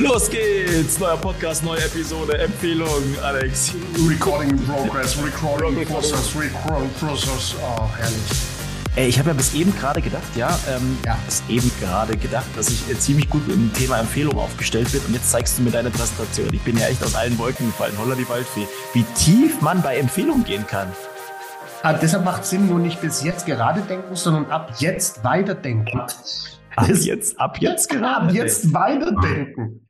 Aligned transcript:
Los 0.00 0.30
geht's! 0.30 0.98
Neuer 0.98 1.18
Podcast, 1.18 1.62
neue 1.62 1.84
Episode, 1.84 2.38
Empfehlung, 2.38 2.88
Alex. 3.22 3.74
Recording 4.08 4.50
in 4.50 4.58
progress, 4.64 5.22
recording 5.22 5.78
in 5.78 5.86
process, 5.86 6.34
recording 6.34 6.88
process. 6.98 7.54
Oh, 7.60 7.86
herrlich. 7.98 8.16
Ey, 8.96 9.08
ich 9.08 9.18
habe 9.18 9.28
ja 9.28 9.34
bis 9.34 9.52
eben 9.52 9.76
gerade 9.76 10.00
gedacht, 10.00 10.34
ja, 10.36 10.58
ähm, 10.70 10.96
ja, 11.04 11.18
bis 11.26 11.42
eben 11.50 11.70
gerade 11.80 12.16
gedacht, 12.16 12.46
dass 12.56 12.70
ich 12.70 12.90
äh, 12.90 12.98
ziemlich 12.98 13.28
gut 13.28 13.42
im 13.48 13.70
Thema 13.74 13.98
Empfehlung 13.98 14.38
aufgestellt 14.38 14.90
bin 14.90 15.02
und 15.06 15.12
jetzt 15.12 15.30
zeigst 15.30 15.58
du 15.58 15.62
mir 15.62 15.70
deine 15.70 15.90
Präsentation. 15.90 16.48
Ich 16.54 16.62
bin 16.62 16.78
ja 16.78 16.86
echt 16.86 17.04
aus 17.04 17.14
allen 17.14 17.36
Wolken 17.36 17.66
gefallen, 17.66 17.92
holla 17.98 18.14
die 18.14 18.28
Waldfee. 18.28 18.66
Wie 18.94 19.04
tief 19.14 19.60
man 19.60 19.82
bei 19.82 19.98
Empfehlungen 19.98 20.44
gehen 20.44 20.66
kann. 20.66 20.90
Ah, 21.82 21.92
deshalb 21.92 22.24
macht 22.24 22.46
Sinn, 22.46 22.68
nur 22.68 22.78
nicht 22.78 23.02
bis 23.02 23.22
jetzt 23.22 23.44
gerade 23.44 23.82
denken, 23.82 24.16
sondern 24.16 24.46
ab 24.46 24.72
jetzt 24.78 25.22
weiterdenken. 25.24 26.00
Ab 26.00 26.88
jetzt, 26.88 27.38
ab 27.38 27.58
jetzt 27.60 27.90
gerade. 27.90 28.28
Ab 28.28 28.32
jetzt 28.32 28.72
weiterdenken. 28.72 29.86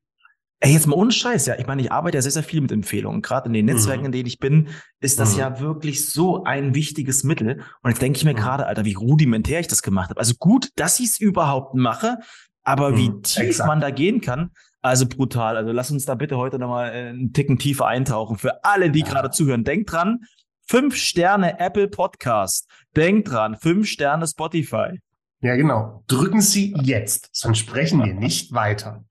Ey, 0.62 0.74
jetzt 0.74 0.86
mal 0.86 0.96
ohne 0.96 1.11
Scheiß, 1.11 1.46
ja. 1.46 1.58
Ich 1.58 1.66
meine, 1.66 1.80
ich 1.80 1.90
arbeite 1.90 2.18
ja 2.18 2.22
sehr, 2.22 2.32
sehr 2.32 2.43
viel 2.43 2.61
mit 2.61 2.71
Empfehlungen. 2.71 3.22
Gerade 3.22 3.46
in 3.46 3.54
den 3.54 3.64
Netzwerken, 3.64 4.03
mhm. 4.03 4.07
in 4.07 4.12
denen 4.12 4.26
ich 4.26 4.39
bin, 4.39 4.68
ist 5.00 5.18
das 5.18 5.32
mhm. 5.32 5.40
ja 5.40 5.61
wirklich 5.61 6.11
so 6.11 6.44
ein 6.44 6.75
wichtiges 6.75 7.25
Mittel. 7.25 7.62
Und 7.82 7.90
jetzt 7.90 8.02
denke 8.02 8.18
ich 8.18 8.25
mir 8.25 8.35
mhm. 8.35 8.39
gerade, 8.39 8.66
Alter, 8.66 8.85
wie 8.85 8.93
rudimentär 8.93 9.61
ich 9.61 9.68
das 9.68 9.82
gemacht 9.82 10.11
habe. 10.11 10.21
Also 10.21 10.35
gut, 10.38 10.68
dass 10.76 11.00
ich 11.00 11.07
es 11.07 11.18
überhaupt 11.18 11.75
mache, 11.75 12.18
aber 12.62 12.96
wie 12.99 13.08
mhm. 13.08 13.22
tief 13.22 13.43
Exakt. 13.43 13.68
man 13.68 13.80
da 13.80 13.90
gehen 13.90 14.21
kann, 14.21 14.50
also 14.82 15.07
brutal. 15.07 15.57
Also 15.57 15.72
lass 15.72 15.90
uns 15.90 16.04
da 16.04 16.14
bitte 16.14 16.36
heute 16.36 16.58
nochmal 16.58 16.90
einen 16.90 17.32
Ticken 17.32 17.58
tiefer 17.58 17.86
eintauchen. 17.86 18.36
Für 18.36 18.63
alle, 18.63 18.90
die 18.90 19.00
ja. 19.00 19.07
gerade 19.07 19.30
zuhören, 19.30 19.64
denkt 19.64 19.93
dran, 19.93 20.21
fünf 20.66 20.94
Sterne 20.94 21.58
Apple 21.58 21.88
Podcast. 21.88 22.68
Denkt 22.96 23.30
dran, 23.30 23.57
fünf 23.57 23.88
Sterne 23.88 24.27
Spotify. 24.27 24.99
Ja, 25.43 25.57
genau. 25.57 26.04
Drücken 26.07 26.43
Sie 26.43 26.75
jetzt, 26.82 27.30
sonst 27.32 27.58
sprechen 27.58 28.04
wir 28.04 28.12
nicht 28.12 28.53
weiter. 28.53 29.04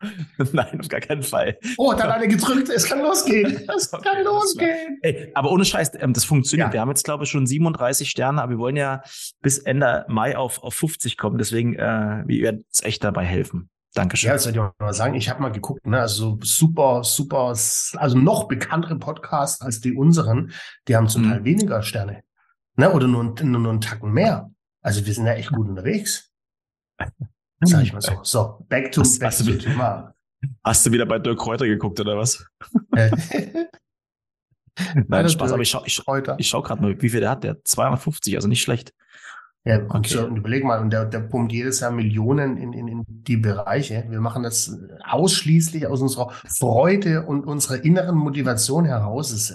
Nein, 0.52 0.80
auf 0.80 0.88
gar 0.88 1.00
keinen 1.00 1.24
Fall. 1.24 1.58
Oh, 1.78 1.94
da 1.94 2.04
hat 2.04 2.12
einer 2.12 2.28
gedrückt. 2.28 2.70
Es 2.70 2.86
kann 2.86 3.02
losgehen. 3.02 3.68
Es 3.76 3.90
kann 3.92 4.24
losgehen. 4.24 5.00
Ey, 5.02 5.32
aber 5.34 5.52
ohne 5.52 5.66
Scheiß, 5.66 5.92
ähm, 6.00 6.14
das 6.14 6.26
funktioniert. 6.26 6.70
Ja. 6.70 6.74
Wir 6.74 6.82
haben 6.82 6.90
jetzt, 6.90 7.04
glaube 7.04 7.24
ich, 7.24 7.32
schon 7.32 7.48
37 7.48 8.10
Sterne, 8.10 8.44
aber 8.44 8.52
wir 8.52 8.58
wollen 8.60 8.76
ja 8.76 9.02
bis 9.42 9.58
Ende 9.58 10.06
Mai 10.08 10.38
auf, 10.38 10.62
auf 10.62 10.76
50 10.76 11.18
kommen. 11.18 11.38
Deswegen, 11.38 11.76
äh, 11.76 12.24
wir 12.26 12.44
werden 12.44 12.66
uns 12.68 12.84
echt 12.84 13.04
dabei 13.04 13.26
helfen. 13.26 13.70
Dankeschön. 13.96 14.28
Ja, 14.28 14.34
das 14.34 14.44
soll 14.44 14.54
ich 14.54 14.60
mal 14.80 14.94
sagen. 14.94 15.16
Ich 15.16 15.30
habe 15.30 15.42
mal 15.42 15.52
geguckt, 15.52 15.88
ne, 15.88 16.00
also 16.00 16.38
super, 16.44 17.04
super, 17.04 17.48
also 17.48 18.18
noch 18.18 18.48
bekanntere 18.48 18.98
Podcasts 18.98 19.62
als 19.62 19.82
die 19.82 19.94
unseren, 19.94 20.52
die 20.88 20.96
haben 20.96 21.08
zum 21.08 21.26
mhm. 21.26 21.32
Teil 21.32 21.44
weniger 21.46 21.82
Sterne. 21.82 22.22
Ne, 22.76 22.92
oder 22.92 23.08
nur, 23.08 23.24
nur, 23.24 23.60
nur 23.60 23.72
einen 23.72 23.82
Tacken 23.82 24.12
mehr. 24.12 24.52
Also 24.82 25.06
wir 25.06 25.14
sind 25.14 25.26
ja 25.28 25.34
echt 25.34 25.52
gut 25.52 25.68
unterwegs. 25.68 26.32
Sag 27.62 27.84
ich 27.84 27.94
mal 27.94 28.02
so. 28.02 28.20
So, 28.24 28.66
back 28.70 28.92
to, 28.92 29.02
hast, 29.02 29.20
back 29.20 29.28
hast 29.28 29.40
to 29.40 29.52
du, 29.52 29.58
Thema. 29.58 30.14
Hast 30.64 30.86
du 30.86 30.92
wieder 30.92 31.06
bei 31.06 31.20
Dirk 31.20 31.40
Kräuter 31.40 31.68
geguckt 31.68 32.00
oder 32.00 32.18
was? 32.18 32.46
Äh. 32.96 33.12
Nein, 35.08 35.30
Spaß, 35.30 35.52
aber 35.52 35.62
ich 35.62 35.70
schaue 35.70 35.84
ich, 35.86 36.02
ich 36.38 36.48
schau 36.48 36.62
gerade 36.62 36.82
mal, 36.82 37.02
wie 37.02 37.10
viel 37.10 37.20
der 37.20 37.32
hat. 37.32 37.44
Der 37.44 37.52
hat 37.52 37.60
250, 37.68 38.36
also 38.36 38.48
nicht 38.48 38.62
schlecht. 38.62 38.94
Ja, 39.66 39.84
okay. 39.90 40.08
so, 40.08 40.26
und 40.26 40.38
überleg 40.38 40.64
mal, 40.64 40.80
und 40.80 40.92
der, 40.92 41.06
der 41.06 41.20
pumpt 41.20 41.52
jedes 41.52 41.82
Jahr 41.82 41.92
Millionen 41.92 42.58
in, 42.58 42.72
in, 42.72 42.88
in 42.88 43.04
die 43.08 43.38
Bereiche. 43.38 44.06
Wir 44.08 44.22
machen 44.22 44.44
das 44.44 44.80
ausschließlich 45.04 45.86
aus 45.86 46.02
unserer 46.02 46.32
Freude 46.58 47.26
und 47.26 47.46
unserer 47.46 47.84
inneren 47.84 48.16
Motivation 48.16 48.86
heraus. 48.86 49.54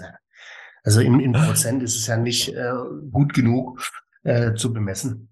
Also 0.83 1.01
in, 1.01 1.19
in 1.19 1.33
Prozent 1.33 1.81
ist 1.81 1.95
es 1.95 2.05
ja 2.05 2.17
nicht 2.17 2.49
äh, 2.49 2.71
gut 3.11 3.33
genug 3.33 3.81
äh, 4.25 4.53
zu 4.55 4.73
bemessen. 4.73 5.29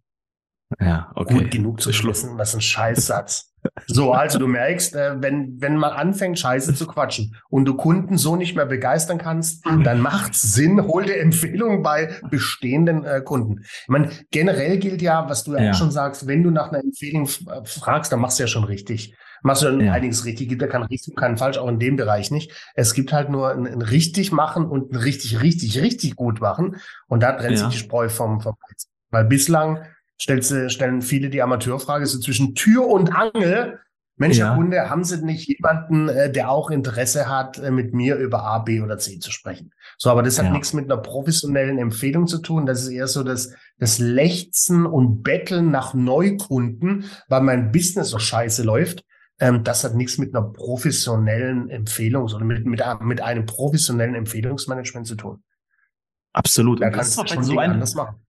Ja, 0.80 1.12
okay. 1.16 1.34
Gut 1.34 1.52
genug 1.52 1.82
zu 1.82 1.92
bemessen, 1.92 2.38
was 2.38 2.56
ein 2.56 2.62
Scheißsatz. 2.62 3.54
So, 3.88 4.12
also 4.12 4.40
du 4.40 4.48
merkst, 4.48 4.96
äh, 4.96 5.22
wenn, 5.22 5.62
wenn 5.62 5.78
man 5.78 5.92
anfängt, 5.92 6.38
Scheiße 6.40 6.74
zu 6.74 6.86
quatschen 6.88 7.36
und 7.50 7.66
du 7.66 7.76
Kunden 7.76 8.18
so 8.18 8.36
nicht 8.36 8.56
mehr 8.56 8.66
begeistern 8.66 9.18
kannst, 9.18 9.66
dann 9.66 10.02
macht 10.02 10.36
Sinn, 10.36 10.86
hol 10.86 11.06
dir 11.06 11.18
Empfehlungen 11.18 11.82
bei 11.82 12.14
bestehenden 12.30 13.06
äh, 13.06 13.22
Kunden. 13.22 13.62
Ich 13.62 13.88
meine, 13.88 14.10
generell 14.32 14.80
gilt 14.80 15.02
ja, 15.02 15.30
was 15.30 15.44
du 15.44 15.56
ja, 15.56 15.72
auch 15.72 15.76
schon 15.76 15.92
sagst, 15.92 16.28
wenn 16.28 16.44
du 16.44 16.50
nach 16.50 16.70
einer 16.70 16.84
Empfehlung 16.84 17.26
äh, 17.26 17.64
fragst, 17.66 18.12
dann 18.12 18.20
machst 18.20 18.40
du 18.40 18.44
ja 18.44 18.48
schon 18.48 18.66
richtig. 18.66 19.16
Machst 19.44 19.62
du 19.62 19.66
dann 19.68 19.82
ja. 19.82 19.92
einiges 19.92 20.26
richtig, 20.26 20.50
gibt 20.50 20.62
ja 20.62 20.68
kein 20.68 20.84
richtig, 20.84 21.16
kein 21.16 21.38
falsch, 21.38 21.58
auch 21.58 21.68
in 21.68 21.78
dem 21.78 21.98
Bereich 21.98 22.32
nicht. 22.32 22.52
Es 22.76 22.94
gibt 22.94 23.12
halt 23.12 23.30
nur 23.30 23.52
ein, 23.52 23.68
ein 23.68 23.82
richtig 23.82 24.32
machen 24.32 24.66
und 24.66 24.92
ein 24.92 24.96
richtig, 24.96 25.42
richtig, 25.42 25.80
richtig 25.82 26.16
gut 26.16 26.40
machen. 26.42 26.78
Und 27.08 27.22
da 27.22 27.34
trennt 27.34 27.58
ja. 27.58 27.66
sich 27.66 27.74
die 27.74 27.84
Spreu 27.84 28.10
vom, 28.10 28.40
vom 28.40 28.56
Weil 29.12 29.26
bislang 29.26 29.86
stellst, 30.20 30.72
stellen 30.72 31.02
viele 31.02 31.30
die 31.30 31.42
Amateurfrage 31.42 32.06
so 32.06 32.20
zwischen 32.20 32.56
Tür 32.56 32.88
und 32.88 33.14
Angel. 33.14 33.80
Mensch, 34.16 34.38
ja. 34.38 34.56
Kunde, 34.56 34.90
haben 34.90 35.04
Sie 35.04 35.24
nicht 35.26 35.50
jemanden, 35.50 36.08
äh, 36.08 36.32
der 36.32 36.52
auch 36.52 36.70
Interesse 36.70 37.28
hat, 37.28 37.58
äh, 37.58 37.72
mit 37.72 37.94
mir 37.94 38.16
über 38.16 38.44
A, 38.44 38.60
B 38.60 38.80
oder 38.80 39.00
C 39.00 39.20
zu 39.20 39.32
sprechen? 39.32 39.74
So, 39.98 40.12
aber 40.12 40.22
das 40.22 40.38
hat 40.38 40.46
ja. 40.46 40.52
nichts 40.52 40.72
mit 40.74 40.86
einer 40.86 41.02
professionellen 41.02 41.80
Empfehlung 41.80 42.28
zu 42.28 42.38
tun. 42.38 42.68
Das 42.68 42.84
ist 42.84 42.90
eher 42.90 43.08
so 43.08 43.24
das, 43.24 43.54
das 43.80 43.98
Lechzen 43.98 44.86
und 44.86 45.24
Betteln 45.24 45.72
nach 45.72 45.96
Neukunden, 45.96 47.06
weil 47.28 47.42
mein 47.42 47.72
Business 47.72 48.10
so 48.10 48.20
scheiße 48.20 48.62
läuft. 48.64 49.04
Ähm, 49.40 49.64
das 49.64 49.84
hat 49.84 49.96
nichts 49.96 50.18
mit 50.18 50.36
einer 50.36 50.48
professionellen 50.48 51.70
Empfehlung, 51.70 52.28
sondern 52.28 52.48
mit, 52.48 52.66
mit, 52.66 52.82
mit 53.02 53.22
einem 53.22 53.46
professionellen 53.46 54.16
Empfehlungsmanagement 54.16 55.08
zu 55.08 55.16
tun. 55.16 55.44
Absolut. 56.34 56.82
Da 56.82 56.90
kannst 56.90 57.18
du 57.18 57.28
schon 57.28 57.44
so 57.44 57.58
anders 57.58 57.96
machen. 57.96 58.24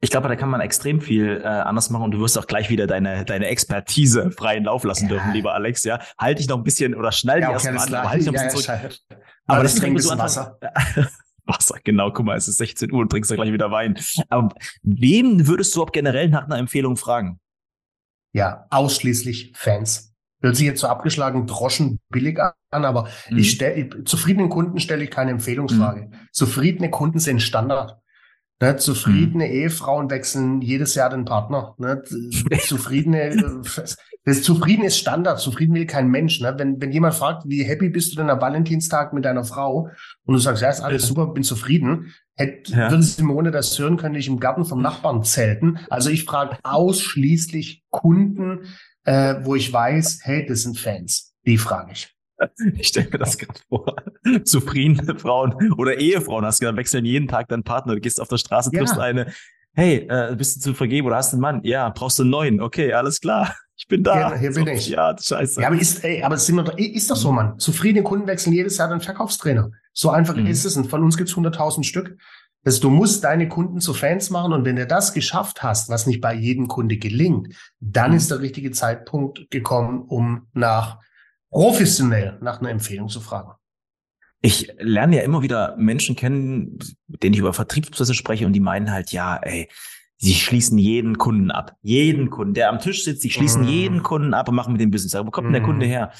Ich 0.00 0.10
glaube, 0.10 0.28
da 0.28 0.36
kann 0.36 0.48
man 0.48 0.60
extrem 0.60 1.00
viel 1.00 1.40
äh, 1.42 1.46
anders 1.46 1.90
machen 1.90 2.04
und 2.04 2.10
du 2.12 2.20
wirst 2.20 2.38
auch 2.38 2.46
gleich 2.46 2.70
wieder 2.70 2.86
deine, 2.86 3.24
deine 3.24 3.46
Expertise 3.46 4.30
freien 4.30 4.64
Lauf 4.64 4.84
lassen 4.84 5.04
ja. 5.04 5.14
dürfen, 5.14 5.32
lieber 5.32 5.54
Alex. 5.54 5.82
Ja, 5.82 6.00
halt 6.16 6.38
dich 6.38 6.48
noch 6.48 6.56
ein 6.56 6.62
bisschen 6.62 6.94
oder 6.94 7.10
schnall 7.10 7.40
ja, 7.40 7.48
dich 7.48 7.56
okay, 7.56 7.74
erstmal 7.74 8.00
an, 8.02 8.08
halt 8.08 8.20
dich 8.20 8.26
noch 8.28 8.34
ein 8.34 8.46
bisschen 8.46 8.60
ja, 8.60 8.88
zurück. 8.90 9.00
Aber, 9.46 9.54
Aber 9.54 9.62
das 9.64 9.74
trinkt 9.74 10.00
so 10.00 10.16
Wasser. 10.16 10.58
Wasser, 11.46 11.78
genau, 11.82 12.12
guck 12.12 12.26
mal, 12.26 12.36
es 12.36 12.46
ist 12.46 12.58
16 12.58 12.92
Uhr 12.92 13.00
und 13.00 13.10
trinkst 13.10 13.30
da 13.30 13.34
gleich 13.34 13.52
wieder 13.52 13.70
Wein. 13.72 13.98
Aber 14.28 14.54
wen 14.82 15.48
würdest 15.48 15.74
du 15.74 15.82
auch 15.82 15.90
generell 15.90 16.28
nach 16.28 16.44
einer 16.44 16.58
Empfehlung 16.58 16.96
fragen? 16.96 17.40
Ja, 18.32 18.66
ausschließlich 18.70 19.52
Fans. 19.56 20.07
Hört 20.40 20.56
sich 20.56 20.66
jetzt 20.66 20.80
so 20.80 20.86
abgeschlagen 20.86 21.46
Droschen 21.46 21.98
billig 22.10 22.38
an, 22.40 22.84
aber 22.84 23.08
mhm. 23.30 23.38
ich 23.38 23.50
stelle 23.50 24.04
zufriedenen 24.04 24.48
Kunden 24.48 24.78
stelle 24.78 25.04
ich 25.04 25.10
keine 25.10 25.32
Empfehlungsfrage. 25.32 26.02
Mhm. 26.02 26.14
Zufriedene 26.32 26.90
Kunden 26.90 27.18
sind 27.18 27.42
Standard. 27.42 27.98
Ne, 28.60 28.76
zufriedene 28.76 29.44
hm. 29.44 29.52
Ehefrauen 29.52 30.10
wechseln 30.10 30.60
jedes 30.62 30.96
Jahr 30.96 31.10
den 31.10 31.24
Partner. 31.24 31.76
Ne? 31.78 32.02
Zufriedene, 32.66 33.62
das 34.24 34.42
Zufrieden 34.42 34.84
ist 34.84 34.98
Standard. 34.98 35.38
Zufrieden 35.38 35.74
will 35.74 35.86
kein 35.86 36.08
Mensch. 36.08 36.40
Ne? 36.40 36.54
Wenn, 36.58 36.80
wenn 36.80 36.90
jemand 36.90 37.14
fragt, 37.14 37.44
wie 37.46 37.62
happy 37.62 37.88
bist 37.88 38.12
du 38.12 38.16
denn 38.16 38.30
am 38.30 38.40
Valentinstag 38.40 39.12
mit 39.12 39.24
deiner 39.24 39.44
Frau? 39.44 39.90
Und 40.24 40.34
du 40.34 40.38
sagst, 40.38 40.62
ja, 40.62 40.70
ist 40.70 40.80
alles 40.80 41.06
super, 41.06 41.28
bin 41.28 41.44
zufrieden. 41.44 42.12
Hätt, 42.34 42.68
ja. 42.68 42.90
Mir 42.90 43.34
ohne 43.34 43.52
das 43.52 43.78
hören, 43.78 43.96
könnte 43.96 44.18
ich 44.18 44.26
im 44.26 44.40
Garten 44.40 44.64
vom 44.64 44.82
Nachbarn 44.82 45.22
zelten. 45.22 45.78
Also 45.88 46.10
ich 46.10 46.24
frage 46.24 46.58
ausschließlich 46.64 47.84
Kunden, 47.90 48.64
äh, 49.08 49.42
wo 49.42 49.54
ich 49.54 49.72
weiß, 49.72 50.20
hey, 50.22 50.44
das 50.46 50.62
sind 50.62 50.78
Fans. 50.78 51.32
Die 51.46 51.58
frage 51.58 51.92
ich. 51.92 52.14
Ich 52.76 52.88
stelle 52.88 53.08
mir 53.10 53.18
das 53.18 53.36
gerade 53.36 53.58
vor. 53.68 53.96
Zufriedene 54.44 55.18
Frauen 55.18 55.72
oder 55.76 55.98
Ehefrauen 55.98 56.44
hast 56.44 56.60
du 56.60 56.66
gesagt, 56.66 56.78
wechseln 56.78 57.04
jeden 57.04 57.26
Tag 57.26 57.48
deinen 57.48 57.64
Partner. 57.64 57.94
Du 57.94 58.00
gehst 58.00 58.20
auf 58.20 58.28
der 58.28 58.36
Straße, 58.36 58.70
triffst 58.70 58.94
ja. 58.94 59.02
eine. 59.02 59.32
Hey, 59.74 60.06
äh, 60.08 60.36
bist 60.36 60.56
du 60.56 60.60
zu 60.60 60.74
vergeben 60.74 61.08
oder 61.08 61.16
hast 61.16 61.32
du 61.32 61.36
einen 61.36 61.40
Mann? 61.40 61.60
Ja, 61.64 61.88
brauchst 61.88 62.16
du 62.18 62.22
einen 62.22 62.30
neuen? 62.30 62.60
Okay, 62.60 62.92
alles 62.92 63.20
klar. 63.20 63.56
Ich 63.76 63.88
bin 63.88 64.04
da. 64.04 64.20
Ja, 64.20 64.36
hier 64.36 64.52
bin 64.52 64.66
so, 64.66 64.70
ich. 64.70 64.88
Ja, 64.88 65.16
scheiße. 65.18 65.60
Ja, 65.60 65.66
aber 65.66 65.80
ist, 65.80 66.04
ey, 66.04 66.22
aber 66.22 66.36
sind 66.36 66.54
wir, 66.54 66.78
ist 66.78 67.10
doch 67.10 67.16
so, 67.16 67.32
Mann. 67.32 67.58
Zufriedene 67.58 68.04
Kunden 68.04 68.28
wechseln 68.28 68.52
jedes 68.52 68.76
Jahr 68.76 68.88
den 68.88 69.00
Verkaufstrainer. 69.00 69.72
So 69.92 70.10
einfach 70.10 70.36
mhm. 70.36 70.46
ist 70.46 70.64
es. 70.64 70.76
Und 70.76 70.88
von 70.88 71.02
uns 71.02 71.16
gibt's 71.16 71.32
100.000 71.32 71.82
Stück. 71.82 72.16
Also 72.68 72.82
du 72.82 72.90
musst 72.90 73.24
deine 73.24 73.48
Kunden 73.48 73.80
zu 73.80 73.94
Fans 73.94 74.28
machen 74.28 74.52
und 74.52 74.66
wenn 74.66 74.76
du 74.76 74.86
das 74.86 75.14
geschafft 75.14 75.62
hast, 75.62 75.88
was 75.88 76.06
nicht 76.06 76.20
bei 76.20 76.34
jedem 76.34 76.68
Kunde 76.68 76.98
gelingt, 76.98 77.56
dann 77.80 78.10
mhm. 78.10 78.18
ist 78.18 78.30
der 78.30 78.40
richtige 78.40 78.72
Zeitpunkt 78.72 79.50
gekommen, 79.50 80.02
um 80.02 80.48
nach 80.52 80.98
professionell 81.48 82.36
nach 82.42 82.60
einer 82.60 82.68
Empfehlung 82.68 83.08
zu 83.08 83.22
fragen. 83.22 83.52
Ich 84.42 84.70
lerne 84.78 85.16
ja 85.16 85.22
immer 85.22 85.40
wieder 85.40 85.76
Menschen 85.78 86.14
kennen, 86.14 86.78
mit 87.06 87.22
denen 87.22 87.32
ich 87.32 87.40
über 87.40 87.54
Vertriebsprozesse 87.54 88.12
spreche 88.12 88.44
und 88.44 88.52
die 88.52 88.60
meinen 88.60 88.90
halt, 88.90 89.12
ja, 89.12 89.38
ey, 89.38 89.70
sie 90.18 90.34
schließen 90.34 90.76
jeden 90.76 91.16
Kunden 91.16 91.50
ab. 91.50 91.74
Jeden 91.80 92.28
Kunden, 92.28 92.52
der 92.52 92.68
am 92.68 92.80
Tisch 92.80 93.02
sitzt, 93.02 93.22
sie 93.22 93.30
schließen 93.30 93.62
mm. 93.62 93.68
jeden 93.68 94.02
Kunden 94.02 94.34
ab 94.34 94.46
und 94.46 94.56
machen 94.56 94.72
mit 94.72 94.82
dem 94.82 94.90
Business. 94.90 95.14
Aber 95.14 95.28
wo 95.28 95.30
kommt 95.30 95.48
mm. 95.48 95.52
denn 95.54 95.62
der 95.62 95.66
Kunde 95.66 95.86
mhm. 95.86 95.90
her? 95.90 96.12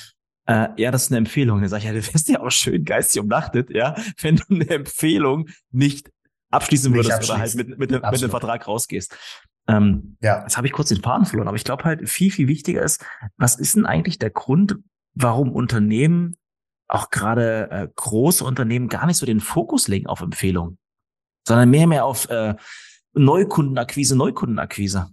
Äh, 0.47 0.69
ja, 0.79 0.91
das 0.91 1.03
ist 1.05 1.11
eine 1.11 1.19
Empfehlung. 1.19 1.61
Dann 1.61 1.69
sage 1.69 1.81
ich, 1.81 1.87
ja, 1.89 1.93
du 1.93 2.07
wärst 2.07 2.29
ja 2.31 2.41
auch 2.41 2.51
schön 2.51 2.87
geistig 2.87 3.21
umnachtet, 3.21 3.69
ja, 3.69 3.95
wenn 4.23 4.37
du 4.37 4.45
eine 4.49 4.71
Empfehlung 4.71 5.51
nicht 5.73 6.11
abschließen 6.51 6.93
würdest 6.95 7.31
oder 7.31 7.39
halt 7.39 7.55
mit, 7.55 7.69
mit, 7.79 7.91
mit, 7.91 8.03
mit 8.03 8.23
dem 8.23 8.31
Vertrag 8.31 8.67
rausgehst. 8.67 9.17
Ähm, 9.69 10.17
ja. 10.23 10.43
Jetzt 10.43 10.57
habe 10.57 10.67
ich 10.67 10.73
kurz 10.73 10.89
den 10.89 11.03
Faden 11.03 11.27
verloren, 11.27 11.49
aber 11.49 11.57
ich 11.57 11.65
glaube 11.65 11.85
halt, 11.85 12.09
viel, 12.09 12.31
viel 12.31 12.49
wichtiger 12.49 12.83
ist, 12.83 13.05
was 13.37 13.57
ist 13.57 13.77
denn 13.77 13.87
eigentlich 13.87 14.19
der 14.19 14.31
Grund, 14.31 14.77
warum 15.15 15.53
Unternehmen, 15.53 16.39
auch 16.89 17.11
gerade 17.11 17.71
äh, 17.71 17.89
große 17.95 18.43
Unternehmen, 18.45 18.89
gar 18.89 19.07
nicht 19.07 19.19
so 19.19 19.27
den 19.27 19.41
Fokus 19.41 19.89
legen 19.89 20.07
auf 20.07 20.23
Empfehlungen, 20.23 20.79
sondern 21.47 21.69
mehr 21.69 21.87
mehr 21.87 22.07
auf 22.07 22.31
äh, 22.31 22.55
Neukundenakquise, 23.13 24.17
Neukundenakquise. 24.17 25.13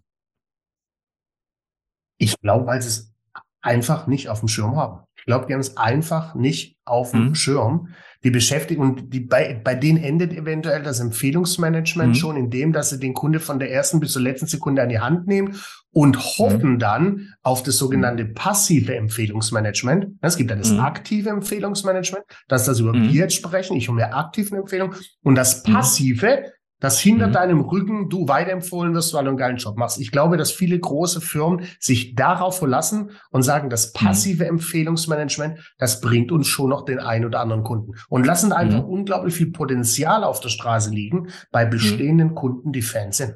Ich 2.17 2.39
glaube, 2.39 2.65
weil 2.65 2.81
sie 2.81 2.87
es 2.87 3.13
einfach 3.61 4.07
nicht 4.07 4.29
auf 4.29 4.39
dem 4.39 4.47
Schirm 4.47 4.77
haben. 4.77 5.04
Ich 5.25 5.27
glaube, 5.27 5.47
die 5.47 5.53
haben 5.53 5.61
es 5.61 5.75
einfach 5.75 6.35
nicht 6.35 6.77
auf 6.85 7.09
dem 7.09 7.29
mhm. 7.29 7.35
Schirm. 7.35 7.89
Die 8.23 8.29
beschäftigen 8.29 8.81
und 8.81 9.11
die, 9.11 9.21
bei, 9.21 9.59
bei 9.63 9.73
denen 9.73 10.03
endet 10.03 10.33
eventuell 10.33 10.83
das 10.83 10.99
Empfehlungsmanagement 10.99 12.09
mhm. 12.09 12.15
schon 12.15 12.37
in 12.37 12.51
dem, 12.51 12.73
dass 12.73 12.91
sie 12.91 12.99
den 12.99 13.15
Kunde 13.15 13.39
von 13.39 13.57
der 13.57 13.71
ersten 13.71 13.99
bis 13.99 14.11
zur 14.11 14.21
letzten 14.21 14.45
Sekunde 14.45 14.83
an 14.83 14.89
die 14.89 14.99
Hand 14.99 15.25
nehmen 15.25 15.59
und 15.89 16.19
hoffen 16.37 16.73
mhm. 16.73 16.79
dann 16.79 17.33
auf 17.41 17.63
das 17.63 17.77
sogenannte 17.77 18.25
passive 18.25 18.95
Empfehlungsmanagement. 18.95 20.07
Es 20.21 20.37
gibt 20.37 20.51
dann 20.51 20.59
das 20.59 20.71
mhm. 20.71 20.81
aktive 20.81 21.29
Empfehlungsmanagement, 21.29 22.23
dass 22.47 22.65
das 22.65 22.79
über 22.79 22.93
mhm. 22.93 23.03
wir 23.05 23.21
jetzt 23.21 23.35
sprechen. 23.35 23.77
Ich 23.77 23.89
hole 23.89 23.95
mir 23.95 24.13
aktive 24.13 24.57
Empfehlungen 24.57 24.95
und 25.23 25.33
das 25.33 25.65
mhm. 25.65 25.73
passive, 25.73 26.51
dass 26.79 26.99
hinter 26.99 27.27
mhm. 27.27 27.33
deinem 27.33 27.59
Rücken 27.61 28.09
du 28.09 28.27
weiterempfohlen 28.27 28.93
wirst, 28.93 29.13
weil 29.13 29.23
du 29.23 29.29
einen 29.29 29.37
geilen 29.37 29.57
Job 29.57 29.77
machst. 29.77 29.99
Ich 29.99 30.11
glaube, 30.11 30.37
dass 30.37 30.51
viele 30.51 30.79
große 30.79 31.21
Firmen 31.21 31.65
sich 31.79 32.15
darauf 32.15 32.59
verlassen 32.59 33.11
und 33.31 33.43
sagen, 33.43 33.69
das 33.69 33.93
mhm. 33.93 34.05
passive 34.05 34.43
mhm. 34.43 34.49
Empfehlungsmanagement, 34.51 35.59
das 35.77 36.01
bringt 36.01 36.31
uns 36.31 36.47
schon 36.47 36.69
noch 36.69 36.85
den 36.85 36.99
einen 36.99 37.25
oder 37.25 37.39
anderen 37.39 37.63
Kunden 37.63 37.93
und 38.09 38.25
lassen 38.25 38.51
einfach 38.51 38.83
mhm. 38.83 38.89
unglaublich 38.89 39.33
viel 39.33 39.51
Potenzial 39.51 40.23
auf 40.23 40.39
der 40.39 40.49
Straße 40.49 40.89
liegen 40.89 41.29
bei 41.51 41.65
mhm. 41.65 41.69
bestehenden. 41.69 42.35
Kunden, 42.35 42.71
die 42.71 42.81
Fans 42.81 43.17
sind. 43.17 43.35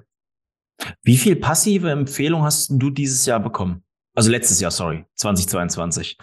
Wie 1.03 1.17
viel 1.17 1.35
passive 1.35 1.89
Empfehlung 1.89 2.43
hast 2.43 2.69
du 2.69 2.89
dieses 2.89 3.25
Jahr 3.25 3.39
bekommen? 3.39 3.83
Also 4.15 4.31
letztes 4.31 4.59
Jahr, 4.59 4.71
sorry, 4.71 5.05
2022. 5.15 6.17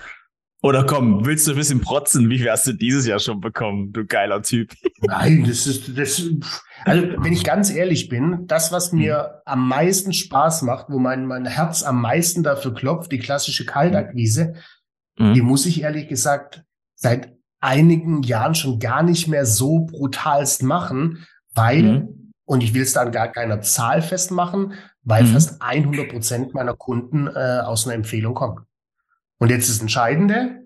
Oder 0.67 0.85
komm, 0.85 1.25
willst 1.25 1.47
du 1.47 1.53
ein 1.53 1.57
bisschen 1.57 1.81
protzen? 1.81 2.29
Wie 2.29 2.39
viel 2.39 2.51
hast 2.51 2.67
du 2.67 2.73
dieses 2.73 3.07
Jahr 3.07 3.21
schon 3.21 3.41
bekommen, 3.41 3.93
du 3.93 4.05
geiler 4.05 4.43
Typ? 4.43 4.73
Nein, 5.01 5.45
das 5.47 5.65
ist, 5.69 5.97
das, 5.97 6.21
also 6.85 7.07
wenn 7.19 7.33
ich 7.33 7.45
ganz 7.45 7.71
ehrlich 7.71 8.09
bin, 8.09 8.49
das, 8.49 8.73
was 8.73 8.91
mir 8.91 9.15
mhm. 9.15 9.43
am 9.45 9.69
meisten 9.69 10.13
Spaß 10.13 10.63
macht, 10.63 10.87
wo 10.89 10.99
mein, 10.99 11.25
mein 11.27 11.47
Herz 11.47 11.85
am 11.85 12.01
meisten 12.01 12.43
dafür 12.43 12.75
klopft, 12.75 13.13
die 13.13 13.21
klassische 13.21 13.65
Kaltakquise, 13.65 14.55
mhm. 15.17 15.35
die 15.35 15.41
muss 15.41 15.67
ich 15.67 15.83
ehrlich 15.83 16.09
gesagt 16.09 16.65
seit 16.97 17.33
einigen 17.61 18.25
Jahren 18.25 18.57
schon 18.57 18.81
gar 18.81 19.05
nicht 19.05 19.29
mehr 19.29 19.47
so 19.47 19.87
brutalst 19.87 20.65
machen, 20.65 21.29
weil, 21.55 21.83
mhm. 21.83 22.33
und 22.45 22.65
ich 22.65 22.75
will 22.75 22.83
es 22.83 22.93
dann 22.93 23.13
gar 23.13 23.29
keiner 23.29 23.61
Zahl 23.61 24.03
festmachen, 24.03 24.73
weil 25.05 25.23
mhm. 25.23 25.29
fast 25.29 25.63
100 25.63 26.09
Prozent 26.09 26.55
meiner 26.55 26.75
Kunden 26.75 27.29
äh, 27.29 27.61
aus 27.61 27.87
einer 27.87 27.95
Empfehlung 27.95 28.35
kommen. 28.35 28.67
Und 29.39 29.51
jetzt 29.51 29.69
ist 29.69 29.77
das 29.77 29.83
Entscheidende, 29.83 30.63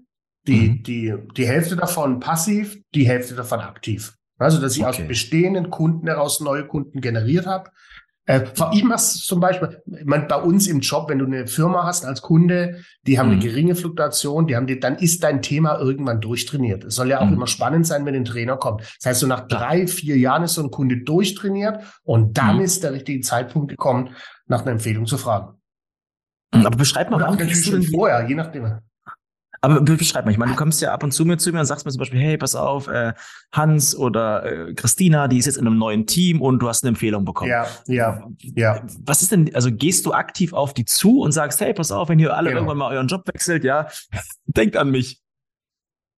die, 0.46 0.70
mhm. 0.70 0.82
die, 0.82 1.14
die 1.36 1.46
Hälfte 1.46 1.76
davon 1.76 2.20
passiv, 2.20 2.78
die 2.94 3.06
Hälfte 3.06 3.34
davon 3.34 3.60
aktiv. 3.60 4.14
Also, 4.38 4.60
dass 4.60 4.76
ich 4.76 4.84
okay. 4.84 5.02
aus 5.02 5.08
bestehenden 5.08 5.70
Kunden 5.70 6.06
heraus 6.06 6.40
neue 6.40 6.66
Kunden 6.66 7.00
generiert 7.00 7.46
habe. 7.46 7.70
Äh, 8.24 8.46
ich 8.72 8.84
mache 8.84 9.02
zum 9.02 9.38
Beispiel, 9.40 9.82
man, 10.04 10.28
bei 10.28 10.36
uns 10.36 10.66
im 10.66 10.80
Job, 10.80 11.10
wenn 11.10 11.18
du 11.18 11.26
eine 11.26 11.46
Firma 11.46 11.84
hast 11.84 12.06
als 12.06 12.22
Kunde, 12.22 12.80
die 13.06 13.18
haben 13.18 13.26
mhm. 13.26 13.32
eine 13.34 13.42
geringe 13.42 13.74
Fluktuation, 13.74 14.46
die 14.46 14.56
haben 14.56 14.66
die, 14.66 14.80
dann 14.80 14.96
ist 14.96 15.22
dein 15.24 15.42
Thema 15.42 15.78
irgendwann 15.78 16.20
durchtrainiert. 16.22 16.84
Es 16.84 16.94
soll 16.94 17.10
ja 17.10 17.20
auch 17.20 17.26
mhm. 17.26 17.34
immer 17.34 17.46
spannend 17.46 17.86
sein, 17.86 18.06
wenn 18.06 18.14
ein 18.14 18.24
Trainer 18.24 18.56
kommt. 18.56 18.80
Das 18.80 19.06
heißt, 19.06 19.20
so 19.20 19.26
nach 19.26 19.46
drei, 19.46 19.86
vier 19.86 20.16
Jahren 20.16 20.44
ist 20.44 20.54
so 20.54 20.62
ein 20.62 20.70
Kunde 20.70 21.02
durchtrainiert 21.02 21.82
und 22.02 22.38
dann 22.38 22.56
mhm. 22.56 22.62
ist 22.62 22.82
der 22.82 22.92
richtige 22.92 23.20
Zeitpunkt 23.20 23.68
gekommen, 23.68 24.14
nach 24.46 24.62
einer 24.62 24.72
Empfehlung 24.72 25.04
zu 25.06 25.18
fragen. 25.18 25.59
Aber 26.52 26.76
beschreib 26.76 27.10
mal, 27.10 27.16
Oder 27.16 27.28
auch 27.28 27.32
natürlich 27.32 27.64
schon 27.64 27.82
vorher, 27.82 28.28
je 28.28 28.34
nachdem. 28.34 28.80
Aber 29.62 29.80
beschreib 29.82 30.24
mal, 30.24 30.30
ich 30.30 30.38
meine, 30.38 30.52
du 30.52 30.56
kommst 30.56 30.80
ja 30.80 30.92
ab 30.92 31.02
und 31.02 31.12
zu 31.12 31.24
mir 31.26 31.36
zu 31.36 31.52
mir 31.52 31.60
und 31.60 31.66
sagst 31.66 31.84
mir 31.84 31.92
zum 31.92 31.98
Beispiel, 31.98 32.20
hey, 32.20 32.38
pass 32.38 32.54
auf, 32.54 32.88
äh, 32.88 33.12
Hans 33.52 33.94
oder 33.94 34.44
äh, 34.44 34.74
Christina, 34.74 35.28
die 35.28 35.36
ist 35.38 35.46
jetzt 35.46 35.58
in 35.58 35.66
einem 35.66 35.76
neuen 35.76 36.06
Team 36.06 36.40
und 36.40 36.60
du 36.60 36.68
hast 36.68 36.82
eine 36.82 36.88
Empfehlung 36.90 37.26
bekommen. 37.26 37.50
Ja, 37.50 37.66
ja, 37.86 38.26
ja. 38.38 38.82
Was 39.04 39.20
ist 39.20 39.32
denn, 39.32 39.54
also 39.54 39.70
gehst 39.70 40.06
du 40.06 40.14
aktiv 40.14 40.54
auf 40.54 40.72
die 40.72 40.86
zu 40.86 41.20
und 41.20 41.32
sagst, 41.32 41.60
hey, 41.60 41.74
pass 41.74 41.92
auf, 41.92 42.08
wenn 42.08 42.18
ihr 42.18 42.34
alle 42.34 42.48
genau. 42.48 42.60
irgendwann 42.60 42.78
mal 42.78 42.92
euren 42.94 43.06
Job 43.06 43.28
wechselt, 43.32 43.62
ja, 43.62 43.88
denkt 44.46 44.76
an 44.76 44.90
mich. 44.90 45.20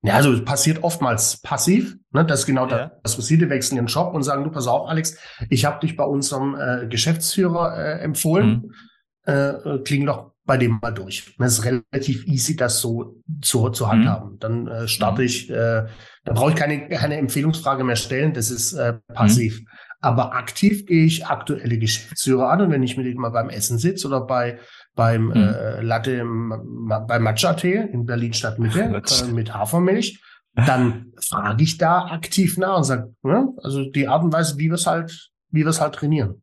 Ja, 0.05 0.14
also 0.14 0.32
es 0.32 0.44
passiert 0.44 0.82
oftmals 0.82 1.40
passiv. 1.43 1.96
Ne? 2.11 2.25
Das 2.25 2.40
ist 2.40 2.46
genau 2.46 2.69
ja. 2.69 2.93
das, 3.02 3.19
was 3.19 3.26
viele 3.26 3.49
wechseln 3.50 3.76
ihren 3.76 3.87
Job 3.87 4.14
und 4.14 4.23
sagen, 4.23 4.43
du 4.44 4.50
pass 4.50 4.67
auf, 4.67 4.88
Alex, 4.88 5.17
ich 5.49 5.64
habe 5.64 5.81
dich 5.81 5.96
bei 5.96 6.05
unserem 6.05 6.56
äh, 6.56 6.87
Geschäftsführer 6.88 7.76
äh, 7.76 8.00
empfohlen. 8.00 8.49
Mhm. 8.49 8.75
Äh, 9.24 9.78
kling 9.84 10.06
doch 10.06 10.32
bei 10.44 10.56
dem 10.56 10.78
mal 10.82 10.90
durch. 10.90 11.34
Es 11.38 11.58
ist 11.58 11.64
relativ 11.64 12.26
easy, 12.26 12.56
das 12.56 12.80
so 12.80 13.22
zu, 13.40 13.70
zu 13.70 13.88
handhaben. 13.88 14.32
Mhm. 14.32 14.38
Dann 14.40 14.66
äh, 14.66 14.88
starte 14.88 15.22
mhm. 15.22 15.26
ich, 15.26 15.50
äh, 15.50 15.86
da 16.24 16.32
brauche 16.32 16.50
ich 16.50 16.56
keine, 16.56 16.88
keine 16.88 17.16
Empfehlungsfrage 17.16 17.84
mehr 17.84 17.96
stellen, 17.96 18.34
das 18.34 18.50
ist 18.50 18.72
äh, 18.72 18.94
passiv. 19.14 19.60
Mhm. 19.60 19.66
Aber 20.00 20.34
aktiv 20.34 20.84
gehe 20.86 21.04
ich 21.04 21.26
aktuelle 21.26 21.78
Geschäftsführer 21.78 22.50
an 22.50 22.62
und 22.62 22.70
wenn 22.72 22.82
ich 22.82 22.96
mit 22.96 23.06
denen 23.06 23.20
mal 23.20 23.30
beim 23.30 23.50
Essen 23.50 23.78
sitze 23.78 24.08
oder 24.08 24.22
bei 24.22 24.58
beim 24.94 25.26
mhm. 25.26 25.36
äh, 25.36 25.80
Latte 25.80 26.24
bei 26.24 27.19
Matcha-Tee 27.19 27.88
in 27.92 28.04
Berlin 28.04 28.32
Stadtmitte 28.32 28.80
äh, 28.82 29.32
mit 29.32 29.54
Hafermilch, 29.54 30.20
dann 30.54 31.12
frage 31.19 31.62
ich 31.62 31.78
da 31.78 32.06
aktiv 32.06 32.58
nach 32.58 32.78
und 32.78 32.84
sage, 32.84 33.14
ne, 33.22 33.48
also 33.62 33.88
die 33.90 34.08
Art 34.08 34.22
und 34.22 34.32
Weise, 34.32 34.58
wie 34.58 34.69
wir 34.69 34.74
es 34.74 34.86
halt, 34.86 35.30
wie 35.50 35.60
wir 35.60 35.69
es 35.69 35.80
halt 35.80 35.94
trainieren. 35.94 36.42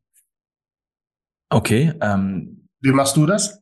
Okay. 1.49 1.93
Ähm, 2.01 2.58
wie 2.81 2.91
machst 2.91 3.17
du 3.17 3.25
das? 3.25 3.59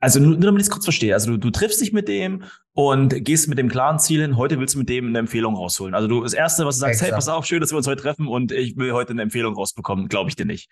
Also 0.00 0.20
nur, 0.20 0.36
damit 0.38 0.60
ich 0.60 0.68
es 0.68 0.70
kurz 0.70 0.84
verstehe. 0.84 1.14
Also 1.14 1.32
du, 1.32 1.38
du 1.38 1.50
triffst 1.50 1.80
dich 1.80 1.92
mit 1.92 2.06
dem 2.08 2.44
und 2.72 3.24
gehst 3.24 3.48
mit 3.48 3.58
dem 3.58 3.68
klaren 3.68 3.98
Ziel 3.98 4.20
hin, 4.20 4.36
heute 4.36 4.60
willst 4.60 4.74
du 4.74 4.78
mit 4.78 4.88
dem 4.88 5.08
eine 5.08 5.18
Empfehlung 5.18 5.56
rausholen. 5.56 5.94
Also 5.94 6.06
du 6.06 6.22
das 6.22 6.34
Erste, 6.34 6.64
was 6.66 6.76
du 6.76 6.80
sagst, 6.80 6.94
Exakt. 6.94 7.10
hey, 7.10 7.16
pass 7.16 7.28
auf, 7.28 7.46
schön, 7.46 7.60
dass 7.60 7.72
wir 7.72 7.78
uns 7.78 7.86
heute 7.88 8.02
treffen 8.02 8.28
und 8.28 8.52
ich 8.52 8.76
will 8.76 8.92
heute 8.92 9.10
eine 9.10 9.22
Empfehlung 9.22 9.54
rausbekommen, 9.54 10.08
glaube 10.08 10.30
ich 10.30 10.36
dir 10.36 10.44
nicht. 10.44 10.70